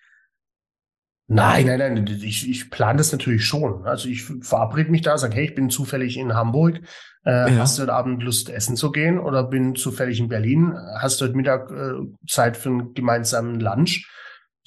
Nein, 1.28 1.66
nein, 1.66 1.78
nein, 1.78 2.20
ich, 2.22 2.48
ich 2.48 2.70
plane 2.70 2.98
das 2.98 3.10
natürlich 3.10 3.44
schon. 3.44 3.84
Also 3.84 4.08
ich 4.08 4.22
verabrede 4.22 4.92
mich 4.92 5.02
da, 5.02 5.18
sage, 5.18 5.34
hey, 5.34 5.46
ich 5.46 5.56
bin 5.56 5.70
zufällig 5.70 6.16
in 6.18 6.34
Hamburg, 6.34 6.82
äh, 7.24 7.52
ja. 7.52 7.58
hast 7.58 7.76
du 7.76 7.82
heute 7.82 7.94
Abend 7.94 8.22
Lust, 8.22 8.48
essen 8.48 8.76
zu 8.76 8.92
gehen? 8.92 9.18
Oder 9.18 9.42
bin 9.42 9.74
zufällig 9.74 10.20
in 10.20 10.28
Berlin, 10.28 10.72
hast 11.00 11.20
du 11.20 11.24
heute 11.24 11.36
Mittag 11.36 11.72
äh, 11.72 11.94
Zeit 12.28 12.56
für 12.56 12.68
einen 12.68 12.94
gemeinsamen 12.94 13.58
Lunch? 13.58 14.08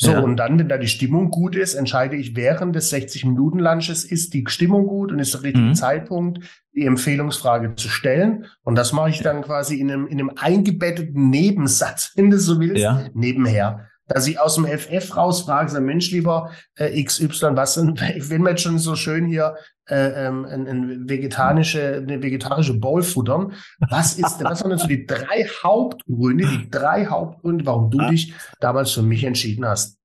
So, 0.02 0.12
ja. 0.12 0.20
und 0.22 0.38
dann, 0.38 0.58
wenn 0.58 0.70
da 0.70 0.78
die 0.78 0.88
Stimmung 0.88 1.30
gut 1.30 1.58
ist, 1.58 1.74
entscheide 1.74 2.16
ich 2.16 2.34
während 2.34 2.74
des 2.74 2.94
60-Minuten-Lunches, 2.94 4.06
ist 4.06 4.34
die 4.34 4.46
Stimmung 4.48 4.88
gut 4.88 5.12
und 5.12 5.20
ist 5.20 5.34
der 5.34 5.44
richtige 5.44 5.66
mhm. 5.66 5.76
Zeitpunkt, 5.76 6.40
die 6.74 6.86
Empfehlungsfrage 6.86 7.76
zu 7.76 7.90
stellen. 7.90 8.46
Und 8.64 8.76
das 8.76 8.94
mache 8.94 9.10
ich 9.10 9.22
dann 9.22 9.42
quasi 9.42 9.78
in 9.78 9.92
einem, 9.92 10.08
in 10.08 10.22
einem 10.22 10.32
eingebetteten 10.38 11.30
Nebensatz, 11.30 12.14
wenn 12.16 12.30
du 12.30 12.40
so 12.40 12.62
willst, 12.62 12.82
ja. 12.82 13.08
nebenher. 13.14 13.90
Dass 14.10 14.28
ich 14.28 14.40
aus 14.40 14.56
dem 14.56 14.66
FF 14.66 15.16
rausfrage, 15.16 15.72
sage, 15.72 15.86
Mensch, 15.86 16.12
lieber 16.12 16.52
äh, 16.76 17.02
XY, 17.02 17.56
was 17.56 17.76
denn, 17.76 17.98
wenn 18.30 18.42
wir 18.42 18.50
jetzt 18.52 18.64
schon 18.64 18.78
so 18.78 18.96
schön 18.96 19.26
hier 19.26 19.56
äh, 19.90 20.28
ähm, 20.28 20.46
ein, 20.46 20.68
ein 20.68 21.10
vegetarische, 21.10 21.96
eine 21.96 22.22
vegetarische 22.22 22.74
Bowl 22.74 23.02
futtern. 23.02 23.54
Was 23.90 24.14
ist, 24.14 24.24
was 24.44 24.62
waren 24.62 24.72
denn 24.72 24.80
so 24.80 24.88
die 24.88 25.06
drei 25.06 25.46
Hauptgründe, 25.64 26.46
die 26.46 26.70
drei 26.70 27.06
Hauptgründe, 27.06 27.66
warum 27.66 27.90
du 27.90 28.00
dich 28.10 28.34
damals 28.60 28.92
für 28.92 29.02
mich 29.02 29.24
entschieden 29.24 29.66
hast? 29.66 29.98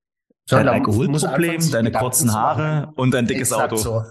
So, 0.47 0.57
dein 0.57 0.69
Alkoholproblem, 0.69 1.71
deine 1.71 1.91
kurzen 1.91 2.33
Haare 2.33 2.93
und 2.97 3.13
dein 3.13 3.27
dickes 3.27 3.51
Exakt 3.51 3.73
Auto. 3.73 3.77
So. 3.77 4.03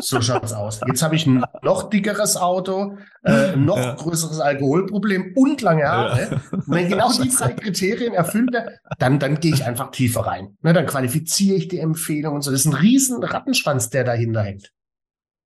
So 0.00 0.20
schaut's 0.20 0.52
aus. 0.52 0.80
Jetzt 0.86 1.02
habe 1.02 1.16
ich 1.16 1.26
ein 1.26 1.44
noch 1.62 1.90
dickeres 1.90 2.36
Auto, 2.36 2.96
äh, 3.22 3.52
ein 3.52 3.64
noch 3.64 3.78
ja. 3.78 3.94
größeres 3.94 4.40
Alkoholproblem 4.40 5.32
und 5.34 5.60
lange 5.60 5.84
Haare. 5.84 6.20
Ja. 6.30 6.40
wenn 6.66 6.88
genau 6.88 7.12
die 7.12 7.28
drei 7.28 7.52
Kriterien 7.52 8.14
erfüllt 8.14 8.52
werden, 8.52 8.74
dann, 8.98 9.18
dann 9.18 9.40
gehe 9.40 9.54
ich 9.54 9.64
einfach 9.64 9.90
tiefer 9.90 10.20
rein. 10.20 10.56
Ne, 10.62 10.72
dann 10.72 10.86
qualifiziere 10.86 11.56
ich 11.56 11.68
die 11.68 11.78
Empfehlung 11.78 12.34
und 12.34 12.42
so. 12.42 12.50
Das 12.50 12.60
ist 12.60 12.66
ein 12.66 12.74
riesen 12.74 13.22
Rattenschwanz, 13.22 13.90
der 13.90 14.04
dahinter 14.04 14.42
hängt. 14.42 14.72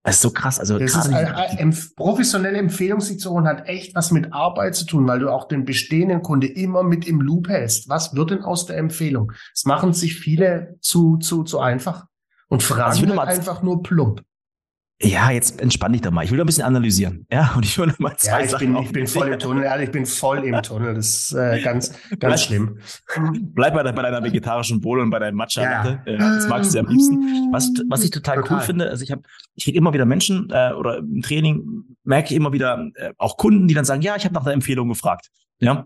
Das 0.06 0.18
ist 0.18 0.22
so 0.22 0.30
krass. 0.30 0.60
Also 0.60 0.78
das 0.78 0.96
ist 0.96 1.08
eine, 1.12 1.36
eine 1.36 1.76
professionelle 1.96 2.60
Empfehlungssektion 2.60 3.48
hat 3.48 3.68
echt 3.68 3.96
was 3.96 4.12
mit 4.12 4.34
Arbeit 4.34 4.76
zu 4.76 4.86
tun, 4.86 5.08
weil 5.08 5.18
du 5.18 5.30
auch 5.30 5.48
den 5.48 5.66
bestehenden 5.66 6.22
Kunde 6.22 6.46
immer 6.46 6.84
mit 6.84 7.08
im 7.08 7.22
Loop 7.22 7.50
hältst. 7.50 7.90
Was 7.90 8.16
wird 8.16 8.30
denn 8.30 8.44
aus 8.44 8.68
der 8.68 8.78
Empfehlung? 8.78 9.32
Das 9.54 9.66
machen 9.66 9.94
sich 9.94 10.16
viele 10.20 10.78
zu, 10.80 11.18
zu, 11.18 11.44
zu 11.44 11.60
einfach 11.60 12.06
und 12.48 12.64
fragen 12.64 13.08
also 13.08 13.20
einfach 13.20 13.62
nur 13.62 13.84
plump. 13.84 14.22
Ja, 15.02 15.30
jetzt 15.30 15.60
entspann 15.60 15.92
dich 15.92 16.02
doch 16.02 16.12
mal. 16.12 16.24
Ich 16.24 16.32
will 16.32 16.38
doch 16.38 16.46
ein 16.46 16.48
bisschen 16.48 16.64
analysieren. 16.64 17.28
Ja, 17.30 17.52
und 17.58 17.66
ich 17.66 17.78
will 17.78 17.88
noch 17.88 18.00
mal 18.00 18.16
zwei 18.16 18.40
ja, 18.40 18.46
ich 18.46 18.52
Sachen. 18.52 18.74
Bin, 18.74 18.84
ich 18.84 18.92
bin 18.94 19.08
voll 19.08 19.28
im 19.28 19.40
Tunnel, 19.40 19.64
ehrlich, 19.66 19.88
ich 19.88 19.92
bin 19.92 20.06
voll 20.06 20.46
im 20.46 20.62
Tunnel. 20.62 20.94
Das 20.94 21.06
ist 21.06 21.34
äh, 21.34 21.62
ganz, 21.64 21.90
ganz 21.90 22.20
bleib, 22.20 22.40
schlimm. 22.40 22.80
Bleib 23.54 23.74
bei, 23.74 23.84
bei 23.84 24.02
deiner 24.02 24.24
vegetarischen 24.24 24.80
Bowl 24.80 25.02
und 25.02 25.10
bei 25.10 25.20
deinem 25.20 25.36
Matcha. 25.36 25.64
Ja. 25.64 26.02
Äh, 26.06 26.18
das 26.18 26.48
magst 26.48 26.74
du 26.74 26.78
ja 26.78 26.84
am 26.86 26.90
liebsten. 26.90 27.52
Was, 27.52 27.72
was 27.90 28.06
ich 28.06 28.12
total, 28.12 28.38
total. 28.38 28.58
cool 28.58 28.64
finde, 28.64 28.90
also 28.90 29.04
ich 29.04 29.12
habe, 29.12 29.24
ich 29.56 29.66
kriege 29.66 29.78
immer 29.78 29.94
wieder 29.94 30.06
Menschen 30.06 30.48
äh, 30.52 30.72
oder 30.72 31.00
im 31.00 31.22
Training 31.22 31.84
merke 32.06 32.30
ich 32.30 32.36
immer 32.38 32.54
wieder 32.54 32.90
äh, 32.96 33.12
auch 33.18 33.36
Kunden, 33.36 33.68
die 33.68 33.74
dann 33.74 33.86
sagen, 33.86 34.02
ja, 34.02 34.16
ich 34.16 34.24
habe 34.24 34.34
nach 34.34 34.46
der 34.46 34.54
Empfehlung 34.54 34.88
gefragt. 34.88 35.30
Ja, 35.60 35.86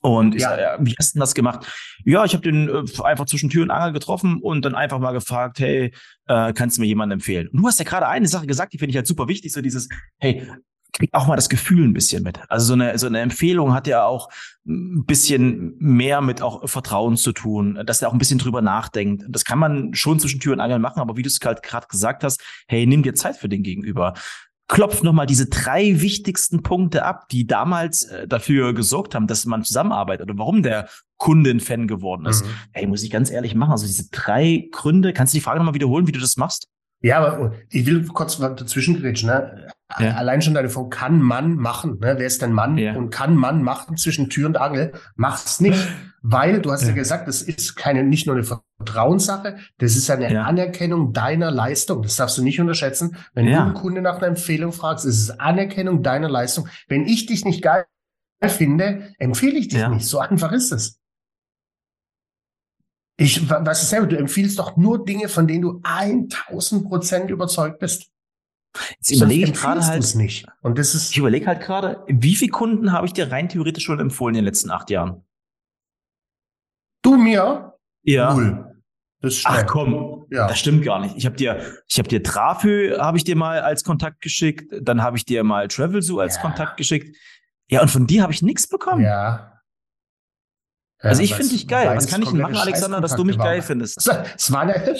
und 0.00 0.34
ich 0.34 0.42
ja. 0.42 0.50
sage, 0.50 0.62
ja, 0.62 0.76
wie 0.80 0.94
hast 0.98 1.10
du 1.10 1.18
denn 1.18 1.20
das 1.20 1.34
gemacht? 1.34 1.66
Ja, 2.04 2.24
ich 2.24 2.32
habe 2.32 2.42
den 2.42 2.68
äh, 2.68 3.02
einfach 3.02 3.26
zwischen 3.26 3.50
Tür 3.50 3.62
und 3.62 3.70
Angel 3.70 3.92
getroffen 3.92 4.38
und 4.40 4.64
dann 4.64 4.74
einfach 4.74 4.98
mal 4.98 5.12
gefragt, 5.12 5.60
hey, 5.60 5.92
äh, 6.26 6.52
kannst 6.52 6.76
du 6.78 6.80
mir 6.82 6.86
jemanden 6.86 7.14
empfehlen? 7.14 7.48
Und 7.48 7.60
du 7.60 7.66
hast 7.66 7.78
ja 7.78 7.84
gerade 7.84 8.08
eine 8.08 8.26
Sache 8.26 8.46
gesagt, 8.46 8.72
die 8.72 8.78
finde 8.78 8.90
ich 8.90 8.96
halt 8.96 9.06
super 9.06 9.28
wichtig, 9.28 9.52
so 9.52 9.60
dieses, 9.60 9.88
hey, 10.18 10.46
krieg 10.92 11.10
auch 11.12 11.26
mal 11.26 11.36
das 11.36 11.48
Gefühl 11.48 11.84
ein 11.84 11.92
bisschen 11.92 12.22
mit. 12.22 12.40
Also 12.48 12.66
so 12.66 12.72
eine, 12.74 12.98
so 12.98 13.06
eine 13.06 13.20
Empfehlung 13.20 13.74
hat 13.74 13.86
ja 13.86 14.04
auch 14.04 14.28
ein 14.66 15.04
bisschen 15.04 15.76
mehr 15.78 16.20
mit 16.20 16.42
auch 16.42 16.68
Vertrauen 16.68 17.16
zu 17.16 17.32
tun, 17.32 17.80
dass 17.86 18.02
er 18.02 18.08
auch 18.08 18.12
ein 18.12 18.18
bisschen 18.18 18.38
drüber 18.38 18.62
nachdenkt. 18.62 19.24
Das 19.28 19.44
kann 19.44 19.58
man 19.58 19.94
schon 19.94 20.18
zwischen 20.18 20.40
Tür 20.40 20.52
und 20.52 20.60
Angel 20.60 20.78
machen, 20.78 21.00
aber 21.00 21.16
wie 21.16 21.22
du 21.22 21.28
es 21.28 21.38
halt 21.44 21.62
gerade 21.62 21.86
gesagt 21.88 22.24
hast, 22.24 22.42
hey, 22.68 22.86
nimm 22.86 23.02
dir 23.02 23.14
Zeit 23.14 23.36
für 23.36 23.48
den 23.48 23.62
Gegenüber 23.62 24.14
klopf 24.70 25.02
nochmal 25.02 25.26
diese 25.26 25.46
drei 25.46 26.00
wichtigsten 26.00 26.62
Punkte 26.62 27.04
ab, 27.04 27.28
die 27.28 27.46
damals 27.46 28.04
äh, 28.04 28.28
dafür 28.28 28.72
gesorgt 28.72 29.16
haben, 29.16 29.26
dass 29.26 29.44
man 29.44 29.64
zusammenarbeitet 29.64 30.30
oder 30.30 30.38
warum 30.38 30.62
der 30.62 30.88
Kunde 31.18 31.50
ein 31.50 31.60
Fan 31.60 31.88
geworden 31.88 32.24
ist. 32.24 32.44
Mhm. 32.44 32.50
Hey, 32.72 32.86
muss 32.86 33.02
ich 33.02 33.10
ganz 33.10 33.30
ehrlich 33.30 33.54
machen. 33.56 33.72
Also 33.72 33.86
diese 33.86 34.08
drei 34.10 34.68
Gründe, 34.70 35.12
kannst 35.12 35.34
du 35.34 35.38
die 35.38 35.42
Frage 35.42 35.58
nochmal 35.58 35.74
wiederholen, 35.74 36.06
wie 36.06 36.12
du 36.12 36.20
das 36.20 36.36
machst? 36.36 36.68
Ja, 37.02 37.18
aber 37.18 37.52
ich 37.68 37.84
will 37.84 38.06
kurz 38.06 38.38
dazwischen 38.38 39.00
grätschen. 39.00 39.28
Ne? 39.28 39.68
Ja. 39.98 40.14
Allein 40.14 40.40
schon 40.40 40.54
deine 40.54 40.68
Frage, 40.68 40.88
kann 40.90 41.20
man 41.20 41.56
machen? 41.56 41.98
Ne? 42.00 42.14
Wer 42.16 42.26
ist 42.26 42.42
denn 42.42 42.52
Mann? 42.52 42.78
Ja. 42.78 42.94
Und 42.94 43.10
kann 43.10 43.34
man 43.34 43.62
machen 43.62 43.96
zwischen 43.96 44.30
Tür 44.30 44.46
und 44.46 44.56
Angel? 44.56 44.92
Mach's 45.16 45.60
nicht, 45.60 45.88
weil 46.22 46.60
du 46.60 46.70
hast 46.70 46.82
ja, 46.82 46.88
ja 46.88 46.94
gesagt, 46.94 47.26
das 47.26 47.42
ist 47.42 47.76
keine 47.76 48.04
nicht 48.04 48.26
nur 48.26 48.36
eine 48.36 48.44
Vertrauenssache, 48.44 49.56
das 49.78 49.96
ist 49.96 50.10
eine. 50.10 50.44
Anerkennung 50.44 51.12
deiner 51.12 51.50
Leistung. 51.50 52.02
Das 52.02 52.16
darfst 52.16 52.38
du 52.38 52.42
nicht 52.42 52.60
unterschätzen. 52.60 53.16
Wenn 53.34 53.46
du 53.46 53.60
einen 53.60 53.74
Kunde 53.74 54.00
nach 54.00 54.18
einer 54.18 54.28
Empfehlung 54.28 54.72
fragst, 54.72 55.04
ist 55.04 55.20
es 55.20 55.40
Anerkennung 55.40 56.02
deiner 56.02 56.28
Leistung. 56.28 56.68
Wenn 56.88 57.06
ich 57.06 57.26
dich 57.26 57.44
nicht 57.44 57.62
geil 57.62 57.84
finde, 58.46 59.12
empfehle 59.18 59.58
ich 59.58 59.68
dich 59.68 59.86
nicht. 59.88 60.06
So 60.06 60.18
einfach 60.20 60.52
ist 60.52 60.72
es. 60.72 60.98
Ich, 63.16 63.50
was 63.50 63.82
ist 63.82 63.90
selber, 63.90 64.06
du 64.06 64.16
empfiehlst 64.16 64.58
doch 64.58 64.78
nur 64.78 65.04
Dinge, 65.04 65.28
von 65.28 65.46
denen 65.46 65.60
du 65.60 65.80
1000 65.82 66.88
Prozent 66.88 67.30
überzeugt 67.30 67.78
bist. 67.78 68.10
Jetzt 68.98 69.10
überlege 69.10 69.44
ich 69.44 69.52
gerade 69.52 69.84
halt 69.84 70.14
nicht. 70.14 70.46
Und 70.62 70.78
das 70.78 70.94
ist. 70.94 71.10
Ich 71.10 71.18
überlege 71.18 71.46
halt 71.46 71.60
gerade, 71.60 72.04
wie 72.06 72.36
viele 72.36 72.50
Kunden 72.52 72.92
habe 72.92 73.06
ich 73.06 73.12
dir 73.12 73.30
rein 73.30 73.48
theoretisch 73.48 73.84
schon 73.84 73.98
empfohlen 73.98 74.34
in 74.34 74.40
den 74.40 74.44
letzten 74.44 74.70
acht 74.70 74.90
Jahren? 74.90 75.24
Du 77.02 77.16
mir? 77.16 77.74
Ja. 78.02 78.34
Null. 78.34 78.66
Ach 79.44 79.66
komm, 79.66 80.26
ja. 80.30 80.48
das 80.48 80.58
stimmt 80.58 80.82
gar 80.82 80.98
nicht. 80.98 81.14
Ich 81.16 81.26
habe 81.26 81.36
dir, 81.36 81.60
ich 81.86 81.98
habe 81.98 82.08
dir 82.08 82.22
Trafö 82.22 82.98
habe 82.98 83.18
ich 83.18 83.24
dir 83.24 83.36
mal 83.36 83.60
als 83.60 83.84
Kontakt 83.84 84.22
geschickt, 84.22 84.72
dann 84.80 85.02
habe 85.02 85.18
ich 85.18 85.26
dir 85.26 85.44
mal 85.44 85.68
Travelzoo 85.68 86.20
als 86.20 86.36
ja. 86.36 86.42
Kontakt 86.42 86.78
geschickt. 86.78 87.14
Ja, 87.68 87.82
und 87.82 87.90
von 87.90 88.06
dir 88.06 88.22
habe 88.22 88.32
ich 88.32 88.40
nichts 88.40 88.66
bekommen. 88.66 89.02
Ja. 89.02 89.60
Also 91.00 91.22
ich 91.22 91.34
finde 91.34 91.50
dich 91.50 91.68
geil. 91.68 91.94
Was 91.94 92.08
kann 92.08 92.22
ich 92.22 92.28
denn 92.28 92.40
machen, 92.40 92.56
Alexander, 92.56 93.00
dass 93.00 93.14
du 93.14 93.24
mich 93.24 93.38
geil 93.38 93.62
findest? 93.62 94.10
Es 94.36 94.52
war 94.52 94.60
eine, 94.62 94.94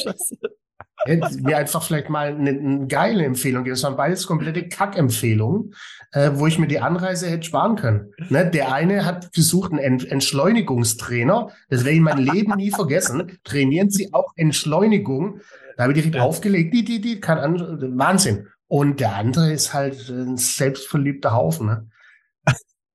mir 1.06 1.56
einfach 1.56 1.82
vielleicht 1.82 2.10
mal 2.10 2.28
eine, 2.28 2.50
eine 2.50 2.86
geile 2.86 3.24
Empfehlung 3.24 3.64
geben. 3.64 3.74
Es 3.74 3.82
waren 3.82 3.96
beides 3.96 4.26
komplette 4.26 4.68
Kack-Empfehlungen, 4.68 5.74
äh, 6.12 6.30
wo 6.34 6.46
ich 6.46 6.58
mir 6.58 6.66
die 6.66 6.80
Anreise 6.80 7.28
hätte 7.28 7.44
sparen 7.44 7.76
können. 7.76 8.12
Ne? 8.28 8.50
Der 8.50 8.72
eine 8.72 9.06
hat 9.06 9.32
gesucht, 9.32 9.72
einen 9.72 10.00
Entschleunigungstrainer. 10.00 11.50
Das 11.68 11.84
werde 11.84 11.96
ich 11.96 12.02
mein 12.02 12.18
Leben 12.18 12.54
nie 12.56 12.70
vergessen. 12.70 13.38
Trainieren 13.44 13.90
Sie 13.90 14.12
auch 14.12 14.32
Entschleunigung. 14.36 15.40
Da 15.76 15.84
habe 15.84 15.92
ich 15.92 15.98
direkt 15.98 16.16
ja. 16.16 16.22
aufgelegt. 16.22 16.74
Die, 16.74 16.84
die, 16.84 17.00
die, 17.00 17.20
kann 17.20 17.38
an, 17.38 17.98
Wahnsinn. 17.98 18.48
Und 18.68 19.00
der 19.00 19.16
andere 19.16 19.52
ist 19.52 19.72
halt 19.72 20.08
ein 20.10 20.36
selbstverliebter 20.36 21.32
Haufen. 21.32 21.66
Ne? 21.66 21.88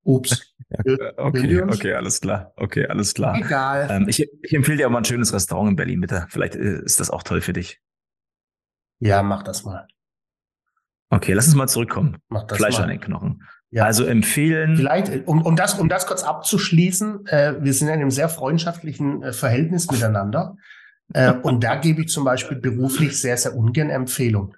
Ups. 0.05 0.53
okay, 1.17 1.61
okay, 1.63 1.93
alles 1.93 2.21
klar. 2.21 2.53
Okay, 2.55 2.85
alles 2.87 3.13
klar. 3.13 3.35
Egal. 3.35 3.87
Ähm, 3.89 4.07
ich, 4.07 4.27
ich 4.41 4.53
empfehle 4.53 4.77
dir 4.77 4.87
auch 4.87 4.91
mal 4.91 4.99
ein 4.99 5.05
schönes 5.05 5.33
Restaurant 5.33 5.71
in 5.71 5.75
Berlin, 5.75 5.99
bitte. 6.01 6.27
Vielleicht 6.29 6.55
äh, 6.55 6.81
ist 6.83 6.99
das 6.99 7.09
auch 7.09 7.23
toll 7.23 7.41
für 7.41 7.53
dich. 7.53 7.81
Ja, 8.99 9.23
mach 9.23 9.43
das 9.43 9.63
mal. 9.63 9.87
Okay, 11.09 11.33
lass 11.33 11.47
uns 11.47 11.55
mal 11.55 11.67
zurückkommen. 11.67 12.17
Mach 12.29 12.43
das 12.43 12.57
Fleisch 12.57 12.77
mal. 12.77 12.83
an 12.83 12.89
den 12.89 13.01
Knochen. 13.01 13.43
Ja. 13.71 13.83
Also 13.83 14.05
empfehlen. 14.05 14.77
Vielleicht, 14.77 15.27
um, 15.27 15.41
um, 15.41 15.55
das, 15.55 15.73
um 15.73 15.89
das 15.89 16.05
kurz 16.05 16.23
abzuschließen, 16.23 17.25
äh, 17.27 17.55
wir 17.59 17.73
sind 17.73 17.87
in 17.87 17.95
einem 17.95 18.11
sehr 18.11 18.29
freundschaftlichen 18.29 19.23
äh, 19.23 19.33
Verhältnis 19.33 19.89
miteinander. 19.91 20.55
Äh, 21.13 21.33
und 21.41 21.63
da 21.63 21.75
gebe 21.75 22.01
ich 22.01 22.09
zum 22.09 22.23
Beispiel 22.23 22.57
beruflich 22.57 23.19
sehr, 23.19 23.37
sehr 23.37 23.55
ungern 23.55 23.89
Empfehlungen 23.89 24.55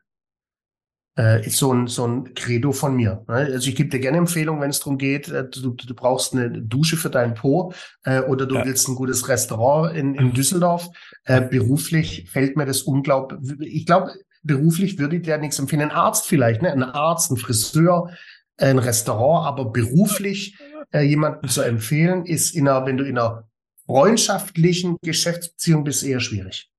äh, 1.17 1.45
ist 1.45 1.57
so 1.57 1.73
ein, 1.73 1.87
so 1.87 2.07
ein 2.07 2.33
Credo 2.35 2.71
von 2.71 2.95
mir. 2.95 3.23
Ne? 3.27 3.35
Also 3.35 3.69
ich 3.69 3.75
gebe 3.75 3.89
dir 3.89 3.99
gerne 3.99 4.17
Empfehlungen, 4.17 4.61
wenn 4.61 4.69
es 4.69 4.79
darum 4.79 4.97
geht, 4.97 5.29
äh, 5.29 5.49
du, 5.49 5.71
du 5.71 5.95
brauchst 5.95 6.33
eine 6.33 6.61
Dusche 6.61 6.97
für 6.97 7.09
deinen 7.09 7.33
Po 7.33 7.73
äh, 8.03 8.21
oder 8.21 8.45
du 8.45 8.55
ja. 8.55 8.65
willst 8.65 8.87
ein 8.87 8.95
gutes 8.95 9.27
Restaurant 9.27 9.95
in, 9.95 10.15
in 10.15 10.33
Düsseldorf. 10.33 10.87
Äh, 11.25 11.41
beruflich 11.41 12.29
fällt 12.29 12.55
mir 12.55 12.65
das 12.65 12.83
unglaublich. 12.83 13.39
Ich 13.61 13.85
glaube, 13.85 14.11
beruflich 14.43 14.99
würde 14.99 15.17
ich 15.17 15.23
dir 15.23 15.37
nichts 15.37 15.59
empfehlen. 15.59 15.81
Ein 15.81 15.91
Arzt 15.91 16.27
vielleicht, 16.27 16.61
ne? 16.61 16.71
ein 16.71 16.83
Arzt, 16.83 17.31
ein 17.31 17.37
Friseur, 17.37 18.11
ein 18.57 18.79
Restaurant, 18.79 19.47
aber 19.47 19.71
beruflich 19.71 20.57
äh, 20.91 21.01
jemanden 21.01 21.47
zu 21.47 21.61
empfehlen, 21.61 22.25
ist 22.25 22.55
in 22.55 22.67
einer, 22.67 22.85
wenn 22.85 22.97
du 22.97 23.03
in 23.03 23.17
einer 23.17 23.47
freundschaftlichen 23.85 24.97
Geschäftsbeziehung 25.01 25.83
bist, 25.83 26.03
eher 26.03 26.19
schwierig. 26.19 26.69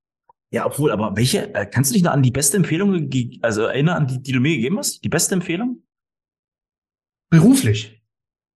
Ja, 0.51 0.65
obwohl, 0.65 0.91
aber 0.91 1.15
welche, 1.17 1.55
äh, 1.55 1.67
kannst 1.67 1.91
du 1.91 1.95
dich 1.95 2.03
noch 2.03 2.13
an 2.13 2.23
die 2.23 2.31
beste 2.31 2.57
Empfehlung, 2.57 3.11
also 3.43 3.63
erinnern, 3.63 3.97
an 3.97 4.07
die, 4.07 4.23
die 4.23 4.33
du 4.33 4.41
mir 4.41 4.57
gegeben 4.57 4.79
hast? 4.79 5.05
Die 5.05 5.09
beste 5.09 5.35
Empfehlung? 5.35 5.83
Beruflich. 7.31 8.03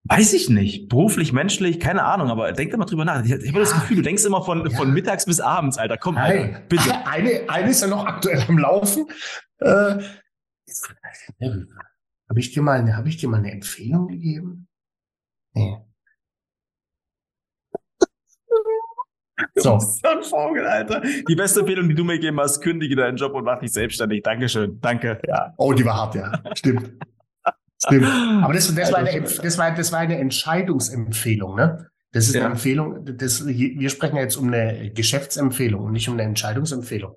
Weiß 0.04 0.32
ich 0.32 0.49
nicht. 0.49 0.88
Beruflich, 0.88 1.32
menschlich, 1.32 1.78
keine 1.78 2.04
Ahnung, 2.04 2.28
aber 2.28 2.50
denk 2.52 2.72
da 2.72 2.76
mal 2.76 2.87
drüber 2.87 3.04
nach. 3.04 3.25
Ich, 3.25 3.30
ich 3.30 3.49
habe 3.49 3.61
das 3.61 3.72
Gefühl, 3.72 3.99
du 3.99 4.02
denkst 4.02 4.25
immer 4.25 4.42
von, 4.42 4.68
ja. 4.68 4.76
von 4.76 4.92
mittags 4.92 5.26
bis 5.26 5.38
abends, 5.38 5.78
Alter. 5.78 5.99
Komm, 5.99 6.16
Alter, 6.16 6.61
bitte. 6.68 6.90
Eine, 7.06 7.49
eine 7.49 7.70
ist 7.70 7.82
ja 7.82 7.88
noch 7.88 8.06
aktuell 8.06 8.42
am 8.49 8.58
Laufen. 8.58 9.06
Äh, 9.58 9.99
habe 12.28 12.40
ich 12.40 12.52
dir 12.52 12.62
mal, 12.62 12.96
habe 12.96 13.08
ich 13.08 13.18
dir 13.18 13.28
mal 13.28 13.38
eine 13.38 13.52
Empfehlung 13.52 14.08
gegeben? 14.08 14.66
Nee. 15.54 15.78
So. 19.54 19.78
so 19.78 20.08
ein 20.08 20.22
Vogel, 20.22 20.66
Alter. 20.66 21.00
Die 21.28 21.34
beste 21.34 21.61
Empfehlung, 21.61 21.88
die 21.88 21.94
du 21.94 22.04
mir 22.04 22.14
gegeben 22.14 22.40
hast, 22.40 22.61
kündige 22.61 22.96
deinen 22.96 23.16
Job 23.16 23.34
und 23.34 23.44
mach 23.44 23.58
dich 23.58 23.72
selbstständig. 23.72 24.22
Dankeschön. 24.22 24.80
Danke. 24.80 25.20
Ja. 25.26 25.52
Oh, 25.56 25.72
die 25.72 25.84
war 25.84 25.96
hart, 25.96 26.14
ja. 26.14 26.32
Stimmt. 26.54 26.92
Stimmt. 27.84 28.06
Aber 28.06 28.52
das, 28.52 28.72
das, 28.75 28.92
war 28.92 28.99
eine, 29.00 29.20
das, 29.20 29.58
war, 29.58 29.75
das 29.75 29.92
war 29.92 29.99
eine 30.00 30.18
Entscheidungsempfehlung, 30.18 31.56
ne? 31.56 31.88
Das 32.12 32.26
ist 32.26 32.34
ja. 32.34 32.42
eine 32.42 32.52
Empfehlung. 32.52 33.04
Das, 33.16 33.46
wir 33.46 33.90
sprechen 33.90 34.16
jetzt 34.16 34.37
um 34.37 34.49
eine 34.49 34.90
Geschäftsempfehlung 34.92 35.82
und 35.84 35.92
nicht 35.92 36.08
um 36.08 36.14
eine 36.14 36.25
Entscheidungsempfehlung. 36.25 37.16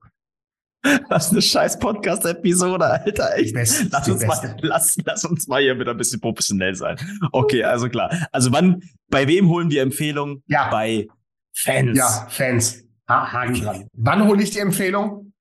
Was 1.10 1.32
eine 1.32 1.42
scheiß 1.42 1.80
Podcast-Episode, 1.80 2.86
Alter. 2.86 3.36
Echt. 3.38 3.54
Beste, 3.54 3.88
lass, 3.92 4.08
uns 4.08 4.26
mal, 4.26 4.58
lass, 4.62 4.96
lass 5.04 5.26
uns 5.26 5.48
mal 5.48 5.62
hier 5.62 5.78
wieder 5.80 5.92
ein 5.92 5.98
bisschen 5.98 6.22
professionell 6.22 6.76
sein. 6.76 6.98
Okay, 7.32 7.64
also 7.64 7.90
klar. 7.90 8.28
Also 8.32 8.52
wann, 8.52 8.84
bei 9.10 9.28
wem 9.28 9.50
holen 9.50 9.70
wir 9.70 9.82
Empfehlungen? 9.82 10.44
Ja. 10.48 10.70
Bei 10.70 11.08
Fans. 11.56 11.98
Ja, 11.98 12.28
Fans. 12.30 12.84
Ha 13.08 13.32
Haken 13.32 13.56
dran. 13.56 13.90
Wann 13.94 14.28
hole 14.28 14.44
ich 14.44 14.52
die 14.52 14.60
Empfehlung? 14.60 15.34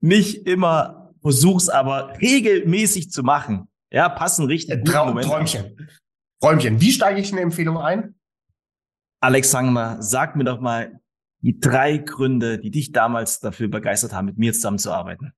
Nicht 0.00 0.46
immer, 0.46 1.12
versuch's 1.20 1.68
aber 1.68 2.16
regelmäßig 2.20 3.10
zu 3.10 3.22
machen. 3.22 3.68
Ja, 3.90 4.08
passen 4.08 4.46
richtig. 4.46 4.84
Traum, 4.84 5.18
Träumchen. 5.20 5.88
Träumchen. 6.40 6.80
Wie 6.80 6.92
steige 6.92 7.20
ich 7.20 7.32
eine 7.32 7.40
Empfehlung 7.42 7.78
ein? 7.78 8.14
Alexander, 9.20 9.98
sag 10.00 10.36
mir 10.36 10.44
doch 10.44 10.60
mal 10.60 11.00
die 11.42 11.58
drei 11.58 11.98
Gründe, 11.98 12.58
die 12.58 12.70
dich 12.70 12.92
damals 12.92 13.40
dafür 13.40 13.68
begeistert 13.68 14.12
haben, 14.12 14.26
mit 14.26 14.38
mir 14.38 14.52
zusammenzuarbeiten. 14.52 15.32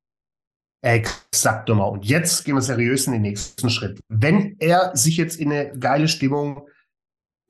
Exakt, 0.84 1.68
mal. 1.68 1.84
Und 1.84 2.04
jetzt 2.04 2.44
gehen 2.44 2.56
wir 2.56 2.60
seriös 2.60 3.06
in 3.06 3.12
den 3.12 3.22
nächsten 3.22 3.70
Schritt. 3.70 4.00
Wenn 4.08 4.56
er 4.58 4.96
sich 4.96 5.16
jetzt 5.16 5.38
in 5.38 5.52
eine 5.52 5.78
geile 5.78 6.08
Stimmung 6.08 6.68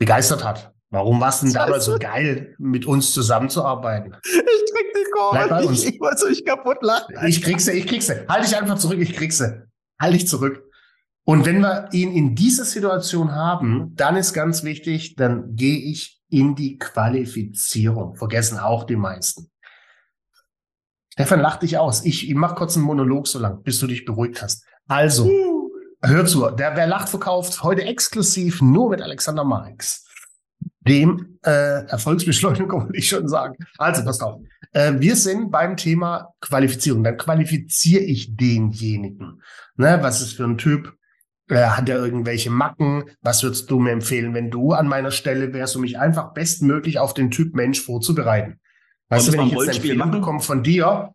begeistert 0.02 0.42
hat. 0.42 0.74
Warum 0.90 1.20
war 1.20 1.28
es 1.28 1.40
denn 1.40 1.52
damals 1.52 1.84
so 1.84 1.96
geil, 1.96 2.56
mit 2.58 2.86
uns 2.86 3.12
zusammenzuarbeiten? 3.12 4.16
Ich 4.24 4.74
krieg 4.74 4.94
die 4.94 5.10
Kurve. 5.12 5.72
Ich, 5.72 5.86
ich 5.86 6.00
wollte 6.00 6.24
euch 6.24 6.44
kaputt 6.44 6.78
lachen. 6.80 7.14
Ich 7.26 7.42
krieg 7.42 7.60
sie, 7.60 7.72
ich 7.72 7.86
krieg 7.86 8.02
sie. 8.02 8.26
Halt 8.26 8.44
dich 8.44 8.56
einfach 8.56 8.78
zurück, 8.78 8.98
ich 8.98 9.14
krieg 9.14 9.32
sie. 9.32 9.62
Halt 10.00 10.14
dich 10.14 10.26
zurück. 10.26 10.64
Und 11.24 11.44
wenn 11.44 11.60
wir 11.60 11.88
ihn 11.92 12.10
in 12.12 12.34
dieser 12.34 12.64
Situation 12.64 13.32
haben, 13.32 13.94
dann 13.94 14.16
ist 14.16 14.32
ganz 14.32 14.64
wichtig, 14.64 15.14
dann 15.14 15.54
gehe 15.54 15.78
ich 15.78 16.22
in 16.30 16.54
die 16.54 16.78
Qualifizierung. 16.78 18.16
Vergessen 18.16 18.58
auch 18.58 18.84
die 18.84 18.96
meisten. 18.96 19.50
Stefan, 21.12 21.40
lach 21.40 21.58
dich 21.58 21.76
aus. 21.76 22.04
Ich, 22.04 22.28
ich 22.28 22.34
mach 22.34 22.54
kurz 22.56 22.76
einen 22.76 22.86
Monolog 22.86 23.28
so 23.28 23.38
lang, 23.38 23.62
bis 23.62 23.78
du 23.78 23.86
dich 23.86 24.06
beruhigt 24.06 24.40
hast. 24.40 24.64
Also, 24.88 25.30
Hör 26.04 26.26
zu, 26.26 26.50
der 26.50 26.76
Wer 26.76 26.88
lacht 26.88 27.08
verkauft 27.08 27.62
heute 27.62 27.84
exklusiv 27.84 28.60
nur 28.60 28.90
mit 28.90 29.00
Alexander 29.00 29.44
Marx, 29.44 30.04
dem 30.80 31.38
äh, 31.44 31.86
Erfolgsbeschleunigung, 31.86 32.82
würde 32.86 32.98
ich 32.98 33.08
schon 33.08 33.28
sagen. 33.28 33.54
Also, 33.78 34.04
passt 34.04 34.22
auf. 34.22 34.40
Äh, 34.72 34.94
wir 34.98 35.14
sind 35.14 35.52
beim 35.52 35.76
Thema 35.76 36.34
Qualifizierung. 36.40 37.04
Dann 37.04 37.16
qualifiziere 37.16 38.02
ich 38.02 38.36
denjenigen. 38.36 39.42
Ne, 39.76 39.98
was 40.02 40.20
ist 40.20 40.32
für 40.32 40.44
ein 40.44 40.58
Typ? 40.58 40.92
Äh, 41.48 41.66
hat 41.66 41.88
er 41.88 41.98
irgendwelche 41.98 42.50
Macken? 42.50 43.04
Was 43.20 43.44
würdest 43.44 43.70
du 43.70 43.78
mir 43.78 43.92
empfehlen, 43.92 44.34
wenn 44.34 44.50
du 44.50 44.72
an 44.72 44.88
meiner 44.88 45.12
Stelle 45.12 45.52
wärst, 45.52 45.76
um 45.76 45.82
mich 45.82 46.00
einfach 46.00 46.32
bestmöglich 46.34 46.98
auf 46.98 47.14
den 47.14 47.30
Typ 47.30 47.54
Mensch 47.54 47.80
vorzubereiten? 47.80 48.58
Weißt 49.08 49.28
du, 49.28 49.32
wenn 49.34 49.46
ich 49.46 49.52
jetzt 49.52 49.62
eine 49.62 49.76
Empfehlung 49.76 50.10
bekomme 50.10 50.40
von 50.40 50.64
dir, 50.64 51.14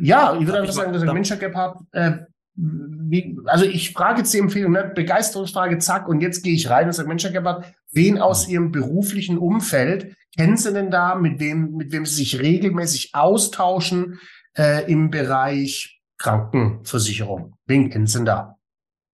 ja, 0.00 0.36
ich 0.36 0.46
würde 0.46 0.60
einfach 0.60 0.72
sagen, 0.72 0.92
dass 0.92 1.02
ich 1.02 1.12
Mensch 1.12 1.38
Gebhardt, 1.38 1.78
äh, 1.92 2.18
wie, 2.56 3.36
also 3.46 3.64
ich 3.64 3.92
frage 3.92 4.18
jetzt 4.18 4.32
die 4.32 4.38
Empfehlung, 4.38 4.72
ne? 4.72 4.92
Begeisterungsfrage, 4.94 5.78
zack, 5.78 6.08
und 6.08 6.20
jetzt 6.20 6.42
gehe 6.42 6.54
ich 6.54 6.70
rein 6.70 6.86
und 6.86 6.92
sage, 6.92 7.08
Mensch, 7.08 7.24
Herr 7.24 7.32
Gebhardt, 7.32 7.74
wen 7.92 8.18
aus 8.18 8.48
Ihrem 8.48 8.70
beruflichen 8.70 9.38
Umfeld 9.38 10.16
kennen 10.36 10.56
Sie 10.56 10.72
denn 10.72 10.90
da, 10.90 11.14
mit 11.14 11.40
wem, 11.40 11.76
mit 11.76 11.92
wem 11.92 12.06
Sie 12.06 12.16
sich 12.16 12.40
regelmäßig 12.40 13.14
austauschen? 13.14 14.18
äh, 14.56 14.90
im 14.90 15.10
Bereich 15.10 16.00
Krankenversicherung. 16.18 17.56
Wen 17.66 17.90
kennen 17.90 18.06
Sie 18.06 18.18
denn 18.18 18.26
da? 18.26 18.58